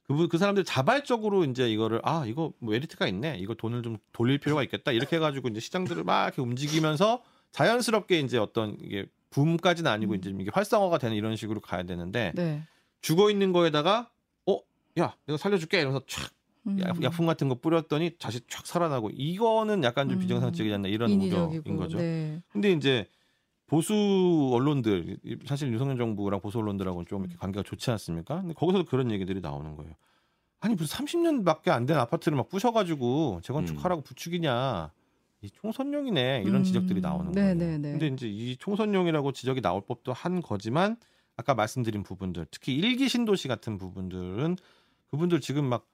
그, 0.05 0.29
그 0.29 0.39
사람들이 0.39 0.65
자발적으로 0.65 1.45
이제 1.45 1.69
이거를 1.71 2.01
아 2.05 2.25
이거 2.27 2.53
뭐 2.59 2.73
메리트가 2.73 3.07
있네 3.09 3.39
이거 3.39 3.55
돈을 3.55 3.83
좀 3.83 3.97
돌릴 4.13 4.39
필요가 4.39 4.63
있겠다 4.63 4.93
이렇게 4.93 5.17
해가지고 5.17 5.49
이제 5.49 5.61
시장들을 5.61 6.05
막 6.05 6.25
이렇게 6.25 6.43
움직이면서 6.43 7.23
자연스럽게 7.53 8.21
이제 8.21 8.37
어떤 8.39 8.77
이게 8.81 9.07
붐까지는 9.35 9.91
아니고 9.91 10.13
음. 10.13 10.19
이제 10.19 10.31
이게 10.39 10.51
활성화가 10.53 10.99
되는 10.99 11.17
이런 11.17 11.35
식으로 11.37 11.61
가야 11.61 11.83
되는데 11.83 12.33
네. 12.37 12.63
죽어 13.03 13.31
있는 13.31 13.53
거에다가 13.53 14.11
어 14.47 14.61
야 14.99 15.17
내가 15.27 15.37
살려줄게 15.37 15.81
이러면서 15.81 16.05
촥 16.07 16.31
음. 16.69 16.79
약- 16.81 17.03
약품 17.03 17.27
같은 17.27 17.49
거 17.49 17.57
뿌렸더니 17.57 18.11
다시 18.19 18.39
촥 18.41 18.65
살아나고 18.65 19.11
이거는 19.13 19.83
약간 19.83 20.09
좀 20.09 20.19
음. 20.19 20.21
비정상적이지 20.21 20.73
않나 20.75 20.89
이런 20.89 21.11
인위적이고. 21.11 21.63
우려인 21.65 21.77
거죠. 21.77 21.99
네. 21.99 22.41
근데 22.49 22.71
이제 22.71 23.07
보수 23.67 24.51
언론들 24.55 25.19
이- 25.25 25.37
사실 25.47 25.71
윤석열 25.73 25.99
정부랑 25.99 26.41
보수 26.41 26.59
언론들하고는 26.59 27.07
좀 27.07 27.23
이렇게 27.25 27.37
관계가 27.37 27.63
좋지 27.65 27.91
않습니까? 27.91 28.41
근데 28.41 28.55
거기서도 28.55 28.85
그런 28.85 29.11
얘기들이 29.11 29.41
나오는 29.41 29.75
거예요. 29.75 29.93
아니 30.61 30.75
무슨 30.77 31.05
30년밖에 31.05 31.69
안 31.71 31.87
된 31.87 31.97
아파트를 31.99 32.37
막 32.37 32.49
부셔가지고 32.49 33.41
재건축하라고 33.43 34.03
부추기냐? 34.03 34.91
이 35.45 35.51
총선용이네 35.51 36.43
이런 36.47 36.57
음. 36.57 36.65
지적들이 36.65 37.03
나오는 37.03 37.31
네, 37.33 37.41
거예요. 37.43 37.55
네, 37.55 37.79
네. 37.79 37.91
근데 37.91 38.07
이제 38.07 38.27
이 38.27 38.57
총선용이라고 38.57 39.33
지적이 39.33 39.61
나올 39.61 39.83
법도 39.83 40.15
한 40.15 40.41
거지만 40.41 40.97
아까 41.37 41.55
말씀드린 41.55 42.03
부분들 42.03 42.47
특히 42.51 42.75
일기 42.75 43.09
신도시 43.09 43.49
같은 43.49 43.77
부분들은 43.77 44.57
그분들 45.11 45.41
지금 45.41 45.67
막 45.67 45.87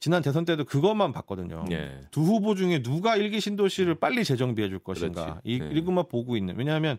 지난 0.00 0.22
대선 0.22 0.44
때도 0.44 0.64
그것만 0.64 1.12
봤거든요. 1.12 1.66
예. 1.70 2.00
두 2.10 2.22
후보 2.22 2.54
중에 2.54 2.82
누가 2.82 3.16
일기 3.16 3.38
신도시를 3.38 3.96
빨리 3.96 4.24
재정비해 4.24 4.68
줄 4.68 4.78
것인가. 4.80 5.40
이 5.44 5.58
네. 5.58 5.70
이것만 5.72 6.08
보고 6.08 6.36
있는 6.36 6.56
왜냐하면 6.56 6.98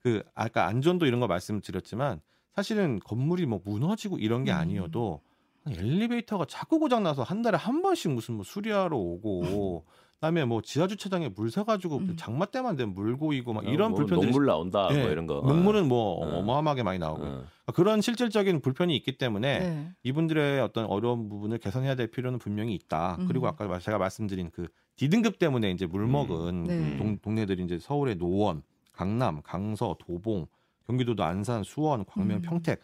그 0.00 0.22
아까 0.34 0.66
안전도 0.66 1.06
이런 1.06 1.20
거 1.20 1.26
말씀드렸지만 1.26 2.20
사실은 2.54 2.98
건물이 3.00 3.46
뭐 3.46 3.60
무너지고 3.64 4.18
이런 4.18 4.44
게 4.44 4.50
음. 4.52 4.56
아니어도 4.56 5.22
엘리베이터가 5.66 6.46
자꾸 6.46 6.78
고장 6.78 7.02
나서 7.02 7.22
한 7.22 7.40
달에 7.40 7.56
한 7.56 7.80
번씩 7.82 8.10
무슨 8.10 8.34
뭐 8.34 8.44
수리하러 8.44 8.96
오고 8.96 9.86
그다음에 10.20 10.44
뭐 10.44 10.60
지하 10.60 10.86
주차장에 10.86 11.30
물 11.30 11.50
새가지고 11.50 11.96
음. 11.96 12.16
장마 12.16 12.44
때만 12.44 12.76
되면 12.76 12.94
물 12.94 13.16
고이고 13.16 13.54
막 13.54 13.66
어, 13.66 13.70
이런 13.70 13.92
뭐 13.92 14.00
불편들이 14.00 14.30
녹물 14.30 14.46
나온다 14.46 14.88
예, 14.92 15.00
뭐 15.00 15.10
이런 15.10 15.26
거. 15.26 15.40
녹물은 15.40 15.88
뭐 15.88 16.16
어. 16.16 16.38
어마어마하게 16.38 16.82
많이 16.82 16.98
나오고 16.98 17.24
어. 17.24 17.44
그런 17.74 18.02
실질적인 18.02 18.60
불편이 18.60 18.94
있기 18.96 19.16
때문에 19.16 19.58
네. 19.60 19.90
이분들의 20.02 20.60
어떤 20.60 20.84
어려운 20.84 21.30
부분을 21.30 21.56
개선해야 21.56 21.94
될 21.94 22.08
필요는 22.08 22.38
분명히 22.38 22.74
있다. 22.74 23.16
음. 23.18 23.26
그리고 23.28 23.48
아까 23.48 23.78
제가 23.78 23.96
말씀드린 23.96 24.50
그 24.50 24.68
D등급 24.96 25.38
때문에 25.38 25.70
이제 25.70 25.86
물 25.86 26.06
먹은 26.06 26.64
네. 26.64 26.96
동, 26.98 27.18
동네들이 27.18 27.64
이제 27.64 27.78
서울의 27.78 28.16
노원, 28.16 28.62
강남, 28.92 29.40
강서, 29.40 29.96
도봉, 29.98 30.46
경기도도 30.86 31.24
안산, 31.24 31.62
수원, 31.62 32.04
광명, 32.04 32.38
음. 32.38 32.42
평택 32.42 32.80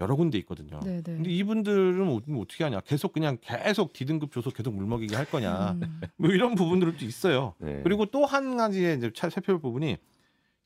여러 0.00 0.14
군데 0.14 0.38
있거든요. 0.38 0.78
네, 0.84 0.96
네. 1.02 1.14
근데 1.14 1.30
이분들은 1.30 2.08
어- 2.08 2.20
어떻게 2.40 2.62
하냐? 2.64 2.80
계속 2.80 3.12
그냥 3.12 3.36
계속 3.40 3.92
D등급 3.92 4.30
줘서 4.32 4.50
계속 4.50 4.72
물먹이게 4.74 5.16
할 5.16 5.24
거냐? 5.28 5.72
음. 5.72 5.80
뭐 6.16 6.30
이런 6.30 6.54
부분들도 6.54 7.04
있어요. 7.04 7.54
네. 7.58 7.80
그리고 7.82 8.06
또 8.06 8.24
한 8.24 8.56
가지의 8.56 8.98
이제 8.98 9.10
차- 9.14 9.28
살펴볼 9.30 9.60
부분이 9.60 9.96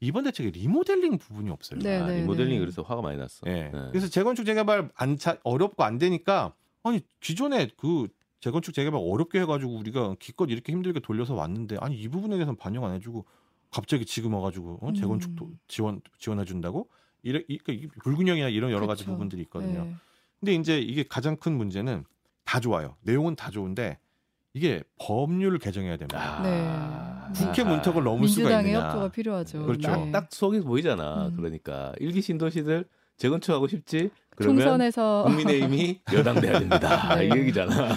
이번 0.01 0.25
대책에 0.25 0.51
리모델링 0.51 1.17
부분이 1.19 1.49
없어요. 1.51 1.79
네, 1.81 1.97
아, 1.99 2.07
네, 2.07 2.21
리모델링이 2.21 2.55
네. 2.57 2.61
그래서 2.61 2.83
화가 2.83 3.01
많이 3.03 3.17
났어. 3.17 3.47
예. 3.47 3.71
네. 3.73 3.89
그래서 3.91 4.09
재건축 4.09 4.45
재개발 4.45 4.91
안 4.95 5.17
차, 5.17 5.39
어렵고 5.45 5.83
안 5.85 5.97
되니까 5.99 6.55
아니 6.83 7.01
기존에 7.21 7.69
그 7.79 8.09
재건축 8.41 8.75
재개발 8.75 9.01
어렵게 9.03 9.41
해가지고 9.41 9.77
우리가 9.77 10.17
기껏 10.19 10.51
이렇게 10.51 10.73
힘들게 10.73 11.01
돌려서 11.01 11.35
왔는데 11.35 11.77
아니 11.81 11.97
이 11.97 12.09
부분에 12.09 12.35
대해서는 12.35 12.57
반영 12.57 12.85
안 12.85 12.95
해주고 12.97 13.25
갑자기 13.71 14.05
지금 14.05 14.35
와가지고 14.35 14.81
어? 14.83 14.93
재건축 14.93 15.37
도, 15.37 15.45
음. 15.47 15.59
지원 15.69 16.01
지원해 16.19 16.45
준다고 16.45 16.89
이래 17.23 17.43
이, 17.49 17.59
그러니까 17.59 17.87
이 17.87 17.89
불균형이나 18.03 18.49
이런 18.49 18.71
여러 18.71 18.87
가지 18.87 19.05
그쵸. 19.05 19.13
부분들이 19.13 19.43
있거든요. 19.43 19.85
네. 19.85 19.95
근데 20.41 20.55
이제 20.55 20.79
이게 20.81 21.05
가장 21.09 21.37
큰 21.37 21.53
문제는 21.57 22.05
다 22.45 22.59
좋아요. 22.61 22.97
내용은 23.03 23.37
다 23.37 23.51
좋은데 23.51 23.99
이게 24.55 24.83
법률을 24.99 25.59
개정해야 25.59 25.97
됩니다. 25.97 26.19
아, 26.39 26.43
네. 27.33 27.45
국회 27.47 27.65
문턱을 27.65 28.03
넘을 28.05 28.29
수가 28.29 28.41
민주당의 28.49 28.73
있느냐? 28.73 28.87
협조가 28.87 29.09
필요하죠. 29.11 29.67
그렇죠. 29.67 29.89
딱, 29.91 30.05
네. 30.05 30.13
딱 30.13 30.27
속이 30.31 30.61
보이잖아. 30.61 31.29
음. 31.29 31.37
그러니까 31.37 31.93
일기 32.01 32.21
신도시들 32.21 32.85
재건축하고 33.17 33.69
싶지? 33.69 34.11
그러면 34.35 34.57
총선에서 34.63 35.25
국민의힘이 35.27 36.01
여당돼야 36.13 36.59
됩니다. 36.59 37.15
네. 37.17 37.27
이 37.29 37.31
얘기잖아. 37.39 37.95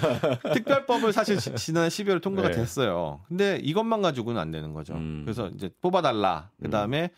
특별법을 0.53 1.11
사실 1.13 1.37
지- 1.37 1.55
지난 1.55 1.87
12월 1.89 2.21
통과가 2.21 2.49
네. 2.49 2.55
됐어요. 2.55 3.21
근데 3.27 3.59
이것만 3.63 4.01
가지고는 4.01 4.39
안 4.39 4.51
되는 4.51 4.73
거죠. 4.73 4.93
음. 4.93 5.21
그래서 5.25 5.47
이제 5.49 5.69
뽑아달라. 5.81 6.51
그 6.61 6.69
다음에 6.69 7.09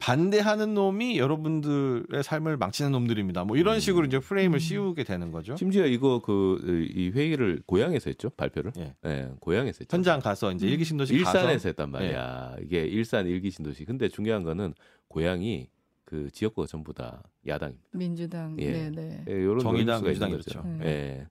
반대하는 0.00 0.72
놈이 0.74 1.18
여러분들의 1.18 2.22
삶을 2.24 2.56
망치는 2.56 2.90
놈들입니다. 2.90 3.44
뭐 3.44 3.56
이런 3.56 3.74
음. 3.76 3.80
식으로 3.80 4.06
이제 4.06 4.18
프레임을 4.18 4.56
음. 4.56 4.58
씌우게 4.58 5.04
되는 5.04 5.30
거죠. 5.30 5.56
심지어 5.56 5.86
이거 5.86 6.20
그 6.20 6.58
이 6.90 7.10
회의를 7.10 7.62
고향에서 7.66 8.10
했죠 8.10 8.30
발표를. 8.30 8.72
예. 8.78 8.94
예, 9.04 9.30
고향에서 9.40 9.78
했죠. 9.80 9.94
현장 9.94 10.20
가서 10.20 10.52
이제 10.52 10.66
음. 10.66 10.70
일기 10.70 10.84
신도시 10.84 11.14
일산에서 11.14 11.48
가서 11.52 11.68
예. 11.68 11.68
했단 11.68 11.90
말이야. 11.90 12.56
이게 12.62 12.84
일산 12.84 13.26
일기 13.26 13.50
신도시. 13.50 13.84
근데 13.84 14.08
중요한 14.08 14.42
거는 14.42 14.74
고향이 15.08 15.68
그 16.04 16.30
지역구가 16.30 16.66
전부 16.66 16.92
다 16.92 17.22
야당입니다. 17.46 17.88
민주당 17.92 18.56
예. 18.58 18.72
네, 18.72 18.90
네. 18.90 19.24
예, 19.28 19.32
요런 19.44 19.60
정의당, 19.60 20.02
민주당 20.02 20.30
거죠. 20.30 20.50
이렇죠. 20.50 20.84
예. 20.84 21.26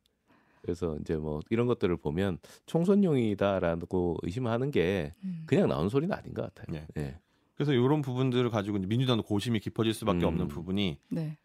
그래서 0.61 0.97
이제 1.01 1.15
뭐 1.15 1.39
이런 1.49 1.67
것들을 1.67 1.97
보면 1.97 2.37
총선용이다라고 2.65 4.17
의심하는 4.21 4.71
게 4.71 5.13
음. 5.23 5.43
그냥 5.45 5.67
나온 5.69 5.89
소리는 5.89 6.15
아닌 6.15 6.33
것 6.33 6.53
같아요. 6.53 6.77
예. 6.97 7.01
예. 7.01 7.17
그래서 7.59 7.73
이런 7.73 8.01
부분들을 8.01 8.49
가지고 8.51 8.77
이제 8.77 8.87
민주당도 8.87 9.23
고심이 9.23 9.59
깊어질 9.59 9.93
수밖에 9.93 10.19
음. 10.19 10.29
없는 10.29 10.47
부분이 10.47 10.97
네. 11.09 11.37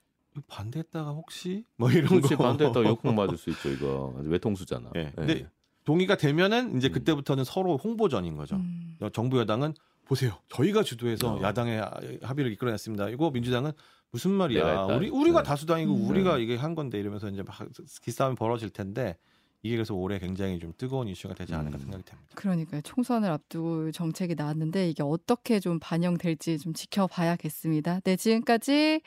반대했다가 0.47 1.11
혹시 1.11 1.65
뭐 1.77 1.91
이런 1.91 2.07
그렇지 2.07 2.37
거 2.37 2.45
반대했다가 2.45 2.89
욕먹 2.89 3.15
맞을 3.17 3.37
수 3.37 3.51
있죠 3.51 3.69
이거 3.71 4.15
외통수잖아. 4.23 4.93
예. 4.95 5.13
근데 5.17 5.49
동의가 5.83 6.17
되면은 6.17 6.77
이제 6.77 6.87
음. 6.89 6.93
그때부터는 6.93 7.43
서로 7.43 7.77
홍보전인 7.77 8.37
거죠. 8.37 8.55
음. 8.55 8.97
정부 9.13 9.41
여당은 9.41 9.75
보세요. 10.05 10.39
저희가 10.51 10.85
주도해서 10.85 11.35
어. 11.35 11.43
야당의 11.43 11.83
합의를 12.23 12.53
이끌어냈습니다. 12.53 13.09
이거 13.09 13.33
민주당은 13.33 13.73
무슨 14.13 14.31
말이야? 14.31 14.85
우리 14.85 15.09
우리가 15.09 15.43
네. 15.43 15.49
다수당이고 15.49 15.97
음. 15.97 16.11
우리가 16.11 16.39
이게 16.39 16.55
한 16.55 16.77
건데 16.77 17.01
이러면서 17.01 17.29
이제 17.29 17.43
막 17.43 17.57
기싸움이 18.03 18.37
벌어질 18.37 18.71
텐데 18.71 19.19
이게 19.65 19.77
그래서 19.77 19.95
올해 19.95 20.19
굉장히 20.19 20.59
좀 20.59 20.75
뜨거운 20.77 21.09
이슈가 21.09 21.33
되지 21.33 21.55
않을까 21.55 21.79
음. 21.79 21.81
생각이 21.81 22.05
됩니다. 22.05 22.31
그러니까요. 22.35 22.83
총선을 22.83 23.31
앞두고 23.31 23.93
정책이 23.93 24.35
나왔는데 24.35 24.91
이게 24.91 25.03
어떻게 25.03 25.59
좀 25.59 25.81
반영될지 25.81 26.59
좀 26.59 26.75
지켜봐야겠습니다. 26.75 28.01
네, 28.05 28.17
지금까지 28.17 29.01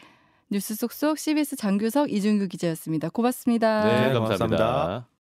뉴스 0.50 0.74
속속 0.74 1.20
CBS 1.20 1.58
장규석 1.58 2.12
이준규 2.12 2.48
기자였습니다. 2.48 3.10
고맙습니다. 3.10 3.86
네, 3.86 4.08
네, 4.08 4.13
감사합니다. 4.13 4.36
고맙습니다. 4.48 5.17